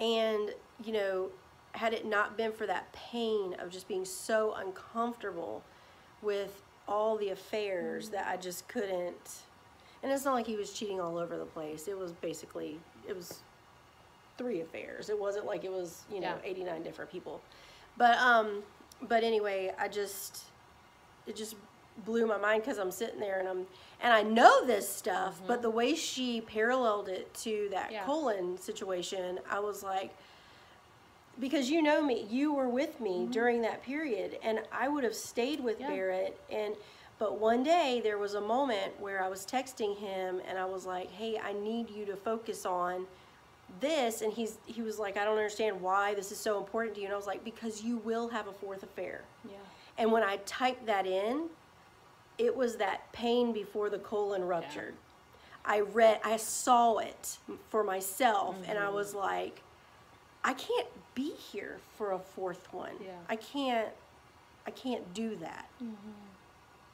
and, 0.00 0.50
you 0.84 0.92
know, 0.92 1.28
had 1.72 1.92
it 1.94 2.04
not 2.04 2.36
been 2.36 2.52
for 2.52 2.66
that 2.66 2.92
pain 2.92 3.54
of 3.60 3.70
just 3.70 3.86
being 3.86 4.04
so 4.04 4.54
uncomfortable 4.56 5.62
with 6.20 6.62
all 6.88 7.16
the 7.16 7.28
affairs 7.28 8.08
that 8.08 8.26
I 8.26 8.36
just 8.36 8.66
couldn't. 8.66 9.42
And 10.02 10.10
it's 10.10 10.24
not 10.24 10.34
like 10.34 10.46
he 10.46 10.56
was 10.56 10.72
cheating 10.72 11.00
all 11.00 11.16
over 11.16 11.38
the 11.38 11.44
place. 11.44 11.86
It 11.86 11.96
was 11.96 12.12
basically, 12.12 12.80
it 13.08 13.14
was 13.14 13.40
three 14.36 14.62
affairs. 14.62 15.10
It 15.10 15.18
wasn't 15.18 15.46
like 15.46 15.64
it 15.64 15.70
was, 15.70 16.02
you 16.12 16.20
know, 16.20 16.34
Yeah. 16.42 16.50
89 16.50 16.82
different 16.82 17.12
people. 17.12 17.40
But, 17.96 18.18
um, 18.18 18.62
but 19.02 19.22
anyway, 19.22 19.72
I 19.78 19.86
just, 19.86 20.42
it 21.26 21.36
just 21.36 21.54
blew 22.04 22.26
my 22.26 22.38
mind 22.38 22.62
because 22.62 22.78
I'm 22.78 22.90
sitting 22.90 23.20
there 23.20 23.38
and 23.38 23.48
I'm, 23.48 23.66
and 24.02 24.12
I 24.12 24.22
know 24.22 24.64
this 24.64 24.88
stuff, 24.88 25.40
but 25.46 25.60
the 25.62 25.70
way 25.70 25.94
she 25.94 26.40
paralleled 26.40 27.08
it 27.08 27.32
to 27.42 27.68
that 27.72 27.86
Mm-hmm. 27.86 27.92
Yeah. 27.94 28.04
colon 28.04 28.58
situation, 28.58 29.38
I 29.50 29.58
was 29.60 29.82
like, 29.82 30.10
because 31.38 31.70
you 31.70 31.80
know 31.82 32.02
me, 32.02 32.26
you 32.30 32.52
were 32.52 32.68
with 32.68 33.00
me 33.00 33.26
during 33.30 33.62
that 33.62 33.82
period, 33.82 34.38
and 34.42 34.60
I 34.72 34.88
would 34.88 35.04
have 35.04 35.14
stayed 35.14 35.60
with 35.60 35.78
Mm-hmm. 35.78 35.90
Yeah. 35.90 35.96
Barrett. 35.96 36.40
And 36.50 36.74
but 37.18 37.38
one 37.38 37.62
day 37.62 38.00
there 38.02 38.16
was 38.18 38.34
a 38.34 38.40
moment 38.40 38.98
where 38.98 39.22
I 39.22 39.28
was 39.28 39.44
texting 39.46 39.96
him, 39.98 40.40
and 40.48 40.58
I 40.58 40.64
was 40.64 40.86
like, 40.86 41.10
"Hey, 41.12 41.38
I 41.38 41.52
need 41.52 41.90
you 41.90 42.04
to 42.06 42.16
focus 42.16 42.64
on 42.66 43.06
this." 43.80 44.22
And 44.22 44.32
he's 44.32 44.56
he 44.66 44.82
was 44.82 44.98
like, 44.98 45.16
"I 45.18 45.24
don't 45.24 45.36
understand 45.36 45.80
why 45.80 46.14
this 46.14 46.32
is 46.32 46.38
so 46.38 46.58
important 46.58 46.94
to 46.94 47.00
you." 47.00 47.06
And 47.06 47.14
I 47.14 47.16
was 47.18 47.26
like, 47.26 47.44
"Because 47.44 47.82
you 47.82 47.98
will 47.98 48.28
have 48.28 48.46
a 48.48 48.52
fourth 48.52 48.82
affair." 48.82 49.22
Yeah. 49.44 49.56
And 49.98 50.12
when 50.12 50.22
I 50.22 50.38
typed 50.46 50.86
that 50.86 51.06
in, 51.06 51.44
it 52.40 52.56
was 52.56 52.76
that 52.76 53.12
pain 53.12 53.52
before 53.52 53.90
the 53.90 53.98
colon 53.98 54.44
ruptured. 54.44 54.94
I 55.62 55.80
read, 55.80 56.20
I 56.24 56.38
saw 56.38 56.96
it 56.96 57.36
for 57.68 57.84
myself, 57.84 58.56
and 58.66 58.78
I 58.78 58.88
was 58.88 59.10
mm-hmm. 59.10 59.18
like, 59.18 59.62
I 60.42 60.54
can't 60.54 60.88
be 61.14 61.32
here 61.34 61.76
for 61.98 62.12
a 62.12 62.18
fourth 62.18 62.72
one. 62.72 62.94
Yeah. 63.04 63.10
I 63.28 63.36
can't, 63.36 63.90
I 64.66 64.70
can't 64.70 65.12
do 65.12 65.36
that. 65.36 65.68
Mm-hmm. 65.82 66.10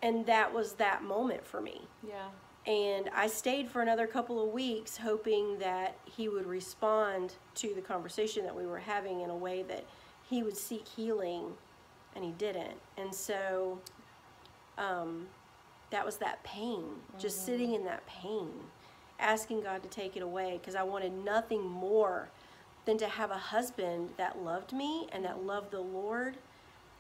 And 0.03 0.27
that 0.27 0.53
was 0.53 0.73
that 0.75 1.05
moment 1.05 1.47
for 1.47 1.61
me. 1.61 1.83
Yeah. 2.07 2.27
And 2.67 3.09
I 3.15 3.29
stayed 3.29 3.69
for 3.69 3.83
another 3.83 4.09
couple 4.09 4.45
of 4.45 4.53
weeks, 4.53 4.97
hoping 4.97 5.61
that 5.61 5.97
he 6.05 6.29
would 6.29 6.47
respond 6.47 7.35
to 7.55 7.73
the 7.73 7.81
conversation 7.81 8.43
that 8.45 8.57
we 8.57 8.67
were 8.67 8.81
having 8.81 9.21
in 9.21 9.31
a 9.31 9.37
way 9.37 9.63
that 9.63 9.85
he 10.29 10.43
would 10.43 10.57
seek 10.57 10.89
healing, 10.89 11.53
and 12.17 12.25
he 12.25 12.33
didn't. 12.33 12.81
And 12.99 13.15
so, 13.15 13.79
um, 14.79 15.27
that 15.91 16.05
was 16.05 16.17
that 16.19 16.43
pain, 16.43 16.85
just 17.19 17.39
mm-hmm. 17.39 17.47
sitting 17.47 17.75
in 17.75 17.85
that 17.85 18.07
pain, 18.07 18.51
asking 19.19 19.62
God 19.62 19.83
to 19.83 19.89
take 19.89 20.17
it 20.17 20.23
away, 20.23 20.59
because 20.61 20.75
I 20.75 20.83
wanted 20.83 21.12
nothing 21.25 21.62
more 21.62 22.29
than 22.85 22.99
to 22.99 23.07
have 23.07 23.31
a 23.31 23.39
husband 23.39 24.11
that 24.17 24.43
loved 24.43 24.73
me 24.73 25.09
and 25.12 25.25
that 25.25 25.37
mm-hmm. 25.37 25.47
loved 25.47 25.71
the 25.71 25.81
Lord 25.81 26.37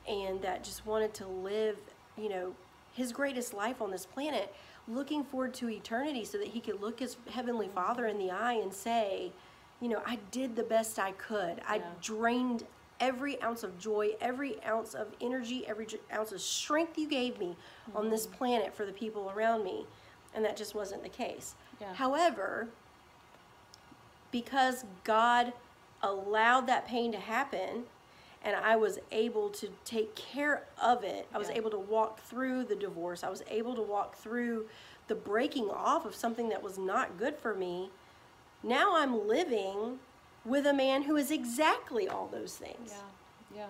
and 0.08 0.40
that 0.42 0.62
just 0.62 0.86
wanted 0.86 1.14
to 1.14 1.26
live, 1.26 1.76
you 2.16 2.28
know, 2.28 2.54
his 2.92 3.12
greatest 3.12 3.52
life 3.52 3.82
on 3.82 3.90
this 3.90 4.06
planet, 4.06 4.54
looking 4.88 5.24
forward 5.24 5.52
to 5.54 5.68
eternity 5.68 6.24
so 6.24 6.38
that 6.38 6.48
he 6.48 6.60
could 6.60 6.80
look 6.80 7.00
his 7.00 7.16
heavenly 7.30 7.66
mm-hmm. 7.66 7.74
father 7.74 8.06
in 8.06 8.18
the 8.18 8.30
eye 8.30 8.54
and 8.54 8.72
say, 8.72 9.32
you 9.80 9.88
know, 9.88 10.00
I 10.06 10.18
did 10.30 10.56
the 10.56 10.62
best 10.62 10.98
I 10.98 11.12
could. 11.12 11.60
I 11.66 11.82
drained 12.00 12.64
every 13.00 13.40
ounce 13.42 13.62
of 13.62 13.78
joy, 13.78 14.10
every 14.20 14.62
ounce 14.64 14.94
of 14.94 15.08
energy, 15.20 15.66
every 15.66 15.86
ounce 16.12 16.32
of 16.32 16.40
strength 16.40 16.98
you 16.98 17.08
gave 17.08 17.38
me 17.38 17.56
on 17.94 18.10
this 18.10 18.26
mm-hmm. 18.26 18.36
planet 18.36 18.74
for 18.74 18.86
the 18.86 18.92
people 18.92 19.32
around 19.34 19.64
me. 19.64 19.86
And 20.34 20.44
that 20.44 20.56
just 20.56 20.74
wasn't 20.74 21.02
the 21.02 21.08
case. 21.08 21.54
Yeah. 21.80 21.94
However, 21.94 22.68
because 24.30 24.84
God 25.04 25.52
allowed 26.02 26.66
that 26.66 26.86
pain 26.86 27.12
to 27.12 27.18
happen 27.18 27.84
and 28.42 28.54
I 28.54 28.76
was 28.76 28.98
able 29.10 29.48
to 29.50 29.70
take 29.84 30.14
care 30.14 30.64
of 30.80 31.04
it, 31.04 31.26
I 31.34 31.38
was 31.38 31.48
Yeah. 31.48 31.56
able 31.56 31.70
to 31.70 31.78
walk 31.78 32.20
through 32.20 32.64
the 32.64 32.76
divorce, 32.76 33.24
I 33.24 33.30
was 33.30 33.42
able 33.48 33.74
to 33.74 33.82
walk 33.82 34.16
through 34.16 34.68
the 35.08 35.14
breaking 35.14 35.70
off 35.70 36.04
of 36.04 36.14
something 36.14 36.48
that 36.50 36.62
was 36.62 36.78
not 36.78 37.16
good 37.18 37.36
for 37.36 37.54
me. 37.54 37.90
Now 38.62 38.96
I'm 38.96 39.26
living 39.26 40.00
with 40.46 40.66
a 40.66 40.72
man 40.72 41.02
who 41.02 41.16
is 41.16 41.30
exactly 41.30 42.08
all 42.08 42.28
those 42.28 42.54
things. 42.56 42.92
Yeah, 43.54 43.56
yeah. 43.58 43.66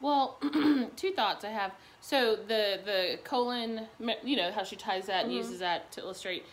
Well, 0.00 0.38
two 0.96 1.10
thoughts 1.10 1.44
I 1.44 1.48
have. 1.50 1.72
So 2.00 2.36
the 2.36 2.80
the 2.84 3.18
colon, 3.24 3.86
you 4.24 4.36
know 4.36 4.52
how 4.52 4.62
she 4.62 4.76
ties 4.76 5.06
that 5.06 5.24
and 5.24 5.32
Mm-hmm. 5.32 5.38
uses 5.42 5.58
that 5.58 5.90
to 5.92 6.00
illustrate. 6.00 6.44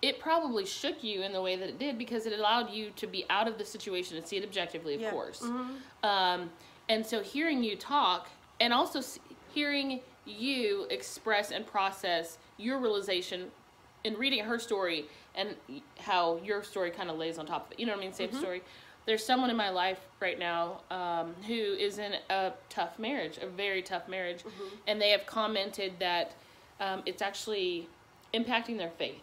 It 0.00 0.20
probably 0.20 0.64
shook 0.64 1.02
you 1.02 1.22
in 1.22 1.32
the 1.32 1.42
way 1.42 1.56
that 1.56 1.68
it 1.68 1.78
did 1.80 1.98
because 1.98 2.24
it 2.24 2.38
allowed 2.38 2.70
you 2.70 2.90
to 2.94 3.06
be 3.08 3.26
out 3.28 3.48
of 3.48 3.58
the 3.58 3.64
situation 3.64 4.16
and 4.16 4.24
see 4.24 4.36
it 4.36 4.44
objectively, 4.44 4.94
of 4.94 5.00
Yeah. 5.00 5.10
course. 5.10 5.40
Mhm. 5.42 5.80
Um, 6.04 6.50
and 6.88 7.04
so 7.04 7.20
hearing 7.20 7.64
you 7.64 7.74
talk 7.74 8.28
and 8.60 8.72
also 8.72 9.00
hearing 9.52 10.00
you 10.24 10.86
express 10.90 11.50
and 11.50 11.66
process 11.66 12.38
your 12.58 12.78
realization 12.78 13.50
in 14.04 14.14
reading 14.14 14.44
her 14.44 14.58
story 14.58 15.06
and 15.34 15.54
how 16.00 16.40
your 16.44 16.62
story 16.62 16.90
kind 16.90 17.10
of 17.10 17.16
lays 17.16 17.38
on 17.38 17.46
top 17.46 17.66
of 17.66 17.72
it. 17.72 17.80
You 17.80 17.86
know 17.86 17.92
what 17.92 17.98
I 17.98 18.04
mean? 18.04 18.12
Same 18.12 18.32
story. 18.32 18.62
There's 19.06 19.24
someone 19.24 19.48
in 19.48 19.56
my 19.56 19.70
life 19.70 20.00
right 20.20 20.38
now 20.38 20.82
um, 20.90 21.34
who 21.46 21.54
is 21.54 21.98
in 21.98 22.14
a 22.28 22.52
tough 22.68 22.98
marriage, 22.98 23.38
a 23.40 23.46
very 23.46 23.80
tough 23.80 24.06
marriage, 24.08 24.44
and 24.86 25.00
they 25.00 25.10
have 25.10 25.24
commented 25.24 25.94
that 25.98 26.34
um, 26.80 27.02
it's 27.06 27.22
actually 27.22 27.88
impacting 28.34 28.76
their 28.76 28.90
faith. 28.90 29.22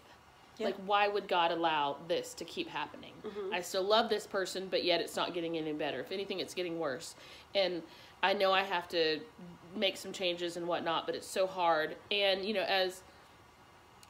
Yeah. 0.57 0.67
Like, 0.67 0.75
why 0.85 1.07
would 1.07 1.27
God 1.27 1.51
allow 1.51 1.97
this 2.07 2.33
to 2.35 2.45
keep 2.45 2.69
happening? 2.69 3.11
I 3.53 3.61
still 3.61 3.83
love 3.83 4.09
this 4.09 4.25
person, 4.25 4.67
but 4.71 4.83
yet 4.83 5.01
it's 5.01 5.15
not 5.15 5.33
getting 5.33 5.57
any 5.57 5.73
better. 5.73 5.99
If 5.99 6.11
anything, 6.11 6.39
it's 6.39 6.53
getting 6.53 6.79
worse. 6.79 7.15
And 7.53 7.83
I 8.23 8.33
know 8.33 8.53
I 8.53 8.63
have 8.63 8.87
to 8.89 9.19
make 9.75 9.97
some 9.97 10.13
changes 10.13 10.55
and 10.57 10.65
whatnot, 10.67 11.05
but 11.05 11.13
it's 11.13 11.27
so 11.27 11.45
hard. 11.45 11.95
And, 12.09 12.43
you 12.45 12.53
know, 12.53 12.63
as 12.63 13.01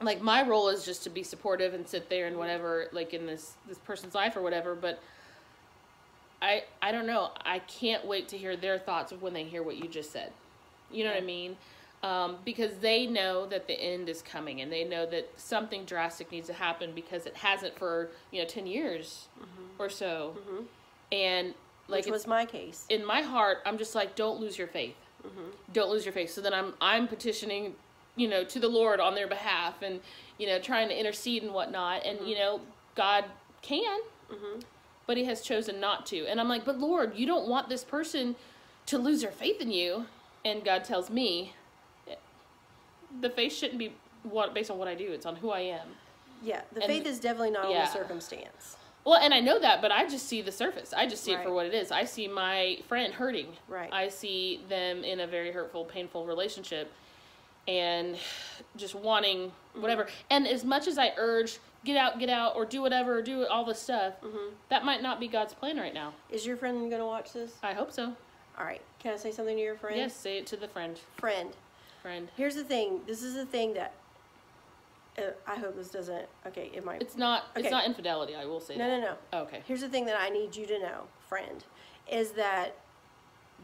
like 0.02 0.22
my 0.22 0.46
role 0.46 0.70
is 0.70 0.86
just 0.86 1.04
to 1.04 1.10
be 1.10 1.24
supportive 1.24 1.74
and 1.74 1.88
sit 1.88 2.10
there 2.10 2.28
and 2.28 2.38
whatever, 2.38 2.88
like 2.92 3.14
in 3.14 3.26
this 3.26 3.54
this 3.68 3.78
person's 3.80 4.16
life 4.16 4.36
or 4.36 4.42
whatever. 4.42 4.76
But 4.76 5.00
I 6.42 6.64
I 6.82 6.92
don't 6.92 7.08
know. 7.08 7.32
I 7.46 7.60
can't 7.60 8.06
wait 8.06 8.28
to 8.30 8.38
hear 8.38 8.56
their 8.56 8.78
thoughts 8.78 9.12
of 9.12 9.22
when 9.22 9.34
they 9.34 9.44
hear 9.44 9.64
what 9.64 9.78
you 9.78 9.88
just 9.88 10.12
said. 10.12 10.32
You 10.92 11.04
know 11.04 11.12
what 11.12 11.24
I 11.24 11.26
mean? 11.26 11.58
Um, 12.04 12.38
because 12.46 12.78
they 12.82 13.08
know 13.08 13.48
that 13.48 13.68
the 13.68 13.74
end 13.74 14.10
is 14.10 14.22
coming 14.22 14.62
and 14.62 14.72
they 14.72 14.84
know 14.84 15.08
that 15.08 15.28
something 15.38 15.86
drastic 15.86 16.32
needs 16.32 16.46
to 16.48 16.54
happen 16.54 16.92
because 16.94 17.26
it 17.26 17.36
hasn't 17.36 17.80
for 17.80 18.10
you 18.32 18.40
know 18.40 18.48
10 18.48 18.68
years 18.68 19.28
mm-hmm. 19.40 19.82
or 19.82 19.90
so 19.90 20.36
mm-hmm. 20.38 20.64
and 21.12 21.56
like 21.88 22.06
Which 22.06 22.12
was 22.12 22.28
my 22.28 22.46
case. 22.46 22.86
in 22.90 23.04
my 23.04 23.22
heart 23.22 23.58
i'm 23.66 23.80
just 23.80 23.96
like 23.96 24.16
don't 24.16 24.40
lose 24.40 24.56
your 24.56 24.68
faith 24.68 24.94
mm-hmm. 25.26 25.50
don't 25.74 25.90
lose 25.90 26.06
your 26.06 26.14
faith 26.14 26.30
so 26.30 26.42
then 26.42 26.54
i'm 26.54 26.76
i'm 26.80 27.08
petitioning 27.08 27.74
you 28.16 28.28
know 28.28 28.44
to 28.44 28.60
the 28.60 28.68
lord 28.68 29.00
on 29.00 29.16
their 29.16 29.28
behalf 29.28 29.82
and 29.82 30.00
you 30.38 30.48
know 30.48 30.60
trying 30.60 30.88
to 30.88 30.98
intercede 30.98 31.44
and 31.44 31.54
whatnot 31.54 32.06
and 32.06 32.20
mm-hmm. 32.20 32.28
you 32.28 32.36
know 32.36 32.62
god 32.96 33.26
can 33.62 34.00
mm-hmm. 34.32 34.60
but 35.08 35.18
he 35.18 35.26
has 35.26 35.42
chosen 35.42 35.80
not 35.80 36.06
to 36.06 36.26
and 36.28 36.40
i'm 36.40 36.50
like 36.50 36.66
but 36.66 36.80
lord 36.80 37.16
you 37.16 37.26
don't 37.26 37.48
want 37.48 37.70
this 37.70 37.84
person 37.84 38.36
to 38.86 38.98
lose 38.98 39.22
their 39.22 39.32
faith 39.32 39.60
in 39.62 39.72
you 39.72 40.06
and 40.44 40.64
god 40.64 40.84
tells 40.84 41.10
me 41.10 41.54
the 43.22 43.30
faith 43.30 43.54
shouldn't 43.54 43.80
be 43.80 43.94
what 44.24 44.54
based 44.54 44.72
on 44.72 44.78
what 44.78 44.88
i 44.88 44.96
do 44.96 45.12
it's 45.12 45.26
on 45.26 45.36
who 45.38 45.50
i 45.52 45.60
am 45.60 45.88
Yeah, 46.44 46.62
the 46.74 46.82
And- 46.82 46.92
faith 46.92 47.06
is 47.06 47.20
definitely 47.20 47.52
not 47.52 47.66
on 47.66 47.74
the 47.74 47.88
circumstance. 47.88 48.78
Well, 49.04 49.20
and 49.20 49.34
I 49.36 49.40
know 49.40 49.60
that, 49.60 49.82
but 49.84 49.92
I 49.92 50.08
just 50.08 50.26
see 50.26 50.42
the 50.42 50.52
surface. 50.52 50.92
I 50.92 51.06
just 51.06 51.24
see 51.24 51.32
it 51.34 51.44
for 51.44 51.52
what 51.52 51.68
it 51.68 51.76
is. 51.76 51.92
I 51.92 52.06
see 52.06 52.28
my 52.28 52.80
friend 52.88 53.14
hurting. 53.14 53.48
Right. 53.68 53.92
I 53.94 54.10
see 54.10 54.62
them 54.68 55.04
in 55.04 55.20
a 55.20 55.28
very 55.28 55.52
hurtful, 55.52 55.86
painful 55.86 56.26
relationship 56.26 56.92
and 57.68 58.18
just 58.76 58.96
wanting 58.96 59.52
whatever. 59.74 60.08
And 60.30 60.48
as 60.48 60.64
much 60.64 60.88
as 60.88 60.98
I 60.98 61.14
urge, 61.18 61.60
get 61.84 61.98
out, 61.98 62.20
get 62.20 62.30
out, 62.30 62.56
or 62.56 62.66
do 62.66 62.82
whatever, 62.82 63.18
or 63.18 63.22
do 63.22 63.46
all 63.48 63.66
this 63.66 63.80
stuff, 63.80 64.14
that 64.70 64.86
might 64.86 65.02
not 65.02 65.20
be 65.20 65.28
God's 65.28 65.54
plan 65.54 65.78
right 65.78 65.94
now. 65.94 66.14
Is 66.30 66.46
your 66.46 66.58
friend 66.58 66.90
going 66.90 67.02
to 67.02 67.06
watch 67.06 67.34
this? 67.34 67.54
I 67.64 67.74
hope 67.74 67.92
so. 67.92 68.14
All 68.58 68.66
right. 68.66 68.82
Can 69.00 69.14
I 69.14 69.18
say 69.18 69.32
something 69.32 69.56
to 69.56 69.62
your 69.62 69.76
friend? 69.76 69.98
Yes, 69.98 70.16
say 70.16 70.38
it 70.38 70.48
to 70.48 70.58
the 70.58 70.68
friend. 70.68 71.00
Friend. 71.18 71.52
Friend. 72.02 72.28
Here's 72.38 72.56
the 72.56 72.64
thing. 72.64 73.02
This 73.08 73.24
is 73.24 73.36
the 73.36 73.46
thing 73.46 73.74
that 73.74 73.94
uh, 75.18 75.22
I 75.48 75.56
hope 75.56 75.76
this 75.76 75.90
doesn't. 75.90 76.26
Okay, 76.48 76.72
it 76.74 76.86
might. 76.86 77.02
It's 77.02 77.18
not. 77.18 77.46
Okay. 77.56 77.62
It's 77.62 77.72
not 77.72 77.86
infidelity. 77.86 78.36
I 78.36 78.46
will 78.46 78.60
say. 78.60 78.76
no, 78.76 78.90
that. 78.90 79.02
no, 79.02 79.16
no. 79.34 79.40
Okay. 79.44 79.62
Here's 79.68 79.82
the 79.82 79.90
thing 79.90 80.06
that 80.06 80.20
I 80.20 80.30
need 80.30 80.56
you 80.56 80.66
to 80.68 80.80
know, 80.80 81.04
friend, 81.28 81.64
is 82.12 82.32
that 82.32 82.76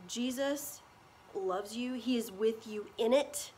Jesus 0.07 0.81
loves 1.35 1.75
you. 1.75 1.93
He 1.93 2.17
is 2.17 2.31
with 2.31 2.67
you 2.67 2.87
in 2.97 3.13
it, 3.13 3.51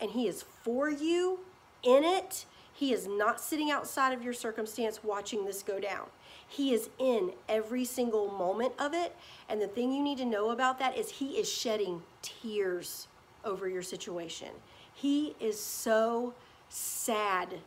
and 0.00 0.10
He 0.10 0.26
is 0.26 0.44
for 0.62 0.90
you 0.90 1.40
in 1.82 2.04
it. 2.04 2.46
He 2.72 2.92
is 2.92 3.06
not 3.06 3.40
sitting 3.40 3.70
outside 3.70 4.12
of 4.12 4.22
your 4.22 4.32
circumstance 4.32 5.04
watching 5.04 5.44
this 5.44 5.62
go 5.62 5.78
down. 5.78 6.06
He 6.46 6.74
is 6.74 6.90
in 6.98 7.32
every 7.48 7.84
single 7.84 8.30
moment 8.30 8.74
of 8.78 8.94
it. 8.94 9.14
And 9.48 9.60
the 9.60 9.68
thing 9.68 9.92
you 9.92 10.02
need 10.02 10.18
to 10.18 10.24
know 10.24 10.50
about 10.50 10.78
that 10.80 10.96
is 10.96 11.10
He 11.10 11.38
is 11.38 11.50
shedding 11.50 12.02
tears 12.22 13.06
over 13.44 13.68
your 13.68 13.82
situation. 13.82 14.48
He 14.92 15.34
is 15.40 15.58
so 15.58 16.34
sad 16.68 17.60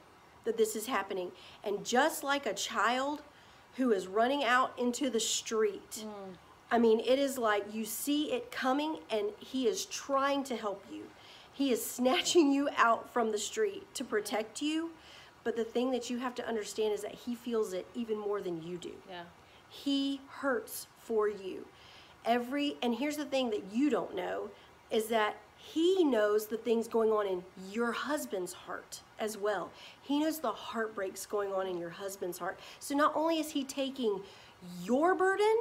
that 0.44 0.58
this 0.58 0.76
is 0.76 0.88
happening. 0.88 1.32
And 1.64 1.86
just 1.86 2.24
like 2.24 2.46
a 2.46 2.54
child 2.54 3.22
who 3.76 3.92
is 3.92 4.08
running 4.08 4.44
out 4.44 4.78
into 4.78 5.10
the 5.10 5.20
street, 5.20 6.04
mm. 6.06 6.36
I 6.72 6.80
mean, 6.80 7.00
it 7.00 7.20
is 7.20 7.38
like 7.38 7.74
you 7.74 7.86
see 7.86 8.32
it 8.32 8.52
coming 8.52 8.98
and 9.10 9.28
he 9.40 9.68
is 9.68 9.86
trying 9.86 10.44
to 10.46 10.56
help 10.56 10.84
you. 10.92 11.04
He 11.58 11.72
is 11.72 11.84
snatching 11.84 12.52
you 12.52 12.70
out 12.78 13.12
from 13.12 13.32
the 13.32 13.38
street 13.40 13.84
to 13.96 14.04
protect 14.04 14.62
you. 14.62 14.92
But 15.44 15.56
the 15.56 15.64
thing 15.64 15.90
that 15.90 16.08
you 16.08 16.20
have 16.20 16.36
to 16.36 16.48
understand 16.48 16.94
is 16.94 17.02
that 17.02 17.16
he 17.16 17.34
feels 17.34 17.74
it 17.74 17.88
even 17.96 18.20
more 18.20 18.42
than 18.42 18.62
you 18.62 18.78
do. 18.78 18.92
Yeah. 19.10 19.24
He 19.68 20.22
hurts 20.28 20.86
for 21.00 21.28
you. 21.28 21.66
Every 22.26 22.76
and 22.84 22.94
here's 22.94 23.18
the 23.18 23.26
thing 23.26 23.50
that 23.50 23.64
you 23.74 23.90
don't 23.90 24.16
know 24.16 24.52
is 24.92 25.08
that 25.08 25.38
he 25.58 26.04
knows 26.04 26.46
the 26.46 26.58
things 26.58 26.88
going 26.88 27.10
on 27.10 27.26
in 27.26 27.44
your 27.72 27.92
husband's 27.92 28.54
heart 28.54 29.02
as 29.20 29.36
well. 29.36 29.72
He 30.04 30.20
knows 30.20 30.40
the 30.40 30.52
heartbreaks 30.52 31.26
going 31.26 31.54
on 31.54 31.66
in 31.66 31.80
your 31.80 31.90
husband's 31.90 32.38
heart. 32.38 32.60
So 32.80 32.94
not 32.94 33.14
only 33.16 33.40
is 33.40 33.50
he 33.50 33.64
taking 33.64 34.22
your 34.84 35.16
burden, 35.16 35.58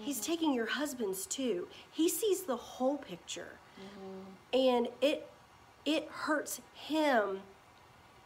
he's 0.00 0.16
mm-hmm. 0.16 0.32
taking 0.32 0.54
your 0.54 0.66
husband's 0.66 1.24
too. 1.26 1.68
He 1.92 2.08
sees 2.08 2.42
the 2.42 2.56
whole 2.56 2.96
picture. 2.96 3.52
And 4.52 4.88
it 5.00 5.26
it 5.84 6.08
hurts 6.10 6.60
him 6.74 7.40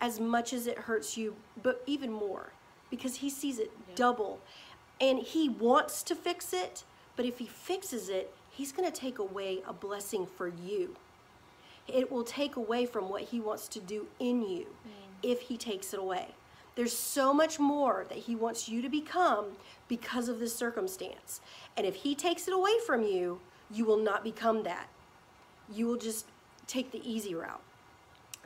as 0.01 0.19
much 0.19 0.53
as 0.53 0.67
it 0.67 0.79
hurts 0.79 1.17
you, 1.17 1.37
but 1.63 1.83
even 1.87 2.11
more 2.11 2.51
because 2.91 3.17
he 3.17 3.31
sees 3.31 3.59
it 3.59 3.73
double. 3.95 4.41
And 5.01 5.19
he 5.19 5.49
wants 5.49 6.03
to 6.05 6.15
fix 6.15 6.53
it, 6.53 6.85
but 7.17 7.27
if 7.27 7.39
he 7.39 7.47
fixes 7.47 8.09
it, 8.09 8.33
he's 8.51 8.73
going 8.73 8.91
to 8.91 9.01
take 9.01 9.19
away 9.19 9.63
a 9.67 9.73
blessing 9.73 10.27
for 10.27 10.49
you. 10.49 10.97
It 11.87 12.11
will 12.11 12.25
take 12.25 12.57
away 12.57 12.87
from 12.87 13.09
what 13.09 13.23
he 13.23 13.41
wants 13.41 13.69
to 13.69 13.81
do 13.81 14.07
in 14.19 14.43
you 14.43 14.67
mm. 14.67 14.91
if 15.23 15.43
he 15.43 15.57
takes 15.57 15.93
it 15.93 16.01
away. 16.01 16.29
There's 16.77 16.97
so 16.97 17.33
much 17.33 17.59
more 17.59 18.07
that 18.09 18.19
he 18.19 18.35
wants 18.35 18.69
you 18.69 18.83
to 18.83 18.89
become 18.89 19.57
because 19.87 20.29
of 20.29 20.41
this 20.41 20.57
circumstance. 20.57 21.41
And 21.77 21.87
if 21.87 21.97
he 21.97 22.15
takes 22.15 22.49
it 22.49 22.55
away 22.55 22.73
from 22.87 23.03
you, 23.03 23.41
you 23.71 23.85
will 23.85 23.99
not 23.99 24.25
become 24.25 24.63
that. 24.65 24.89
You 25.73 25.87
will 25.87 25.97
just 25.97 26.27
take 26.67 26.91
the 26.93 27.01
easy 27.09 27.35
route. 27.35 27.63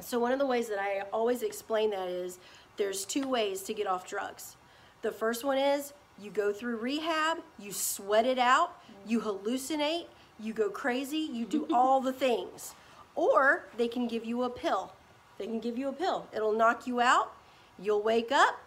So 0.00 0.18
one 0.18 0.32
of 0.32 0.38
the 0.38 0.46
ways 0.46 0.68
that 0.68 0.78
I 0.78 1.02
always 1.12 1.42
explain 1.42 1.90
that 1.90 2.08
is 2.08 2.38
there's 2.76 3.04
two 3.04 3.28
ways 3.28 3.62
to 3.62 3.74
get 3.74 3.86
off 3.86 4.06
drugs. 4.06 4.56
The 5.02 5.10
first 5.10 5.44
one 5.44 5.58
is 5.58 5.92
you 6.20 6.30
go 6.30 6.52
through 6.52 6.76
rehab, 6.76 7.38
you 7.58 7.72
sweat 7.72 8.26
it 8.26 8.38
out, 8.38 8.80
you 9.06 9.20
hallucinate, 9.20 10.06
you 10.40 10.52
go 10.52 10.70
crazy, 10.70 11.28
you 11.32 11.44
do 11.44 11.66
all 11.72 12.00
the 12.00 12.12
things. 12.12 12.74
Or 13.14 13.64
they 13.76 13.88
can 13.88 14.06
give 14.06 14.24
you 14.24 14.44
a 14.44 14.50
pill. 14.50 14.92
They 15.38 15.46
can 15.46 15.60
give 15.60 15.78
you 15.78 15.88
a 15.88 15.92
pill. 15.92 16.26
It'll 16.32 16.52
knock 16.52 16.86
you 16.86 17.00
out. 17.00 17.32
You'll 17.78 18.02
wake 18.02 18.32
up 18.32 18.58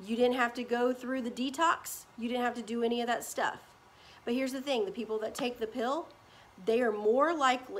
You 0.00 0.14
didn't 0.16 0.36
have 0.36 0.54
to 0.54 0.62
go 0.62 0.92
through 0.92 1.22
the 1.22 1.30
detox. 1.30 2.04
You 2.16 2.28
didn't 2.28 2.44
have 2.44 2.54
to 2.54 2.62
do 2.62 2.82
any 2.82 3.00
of 3.00 3.06
that 3.08 3.24
stuff. 3.24 3.58
But 4.24 4.34
here's 4.34 4.52
the 4.52 4.60
thing 4.60 4.84
the 4.84 4.90
people 4.90 5.18
that 5.20 5.34
take 5.34 5.58
the 5.58 5.66
pill, 5.66 6.06
they 6.64 6.80
are 6.82 6.92
more 6.92 7.34
likely 7.34 7.74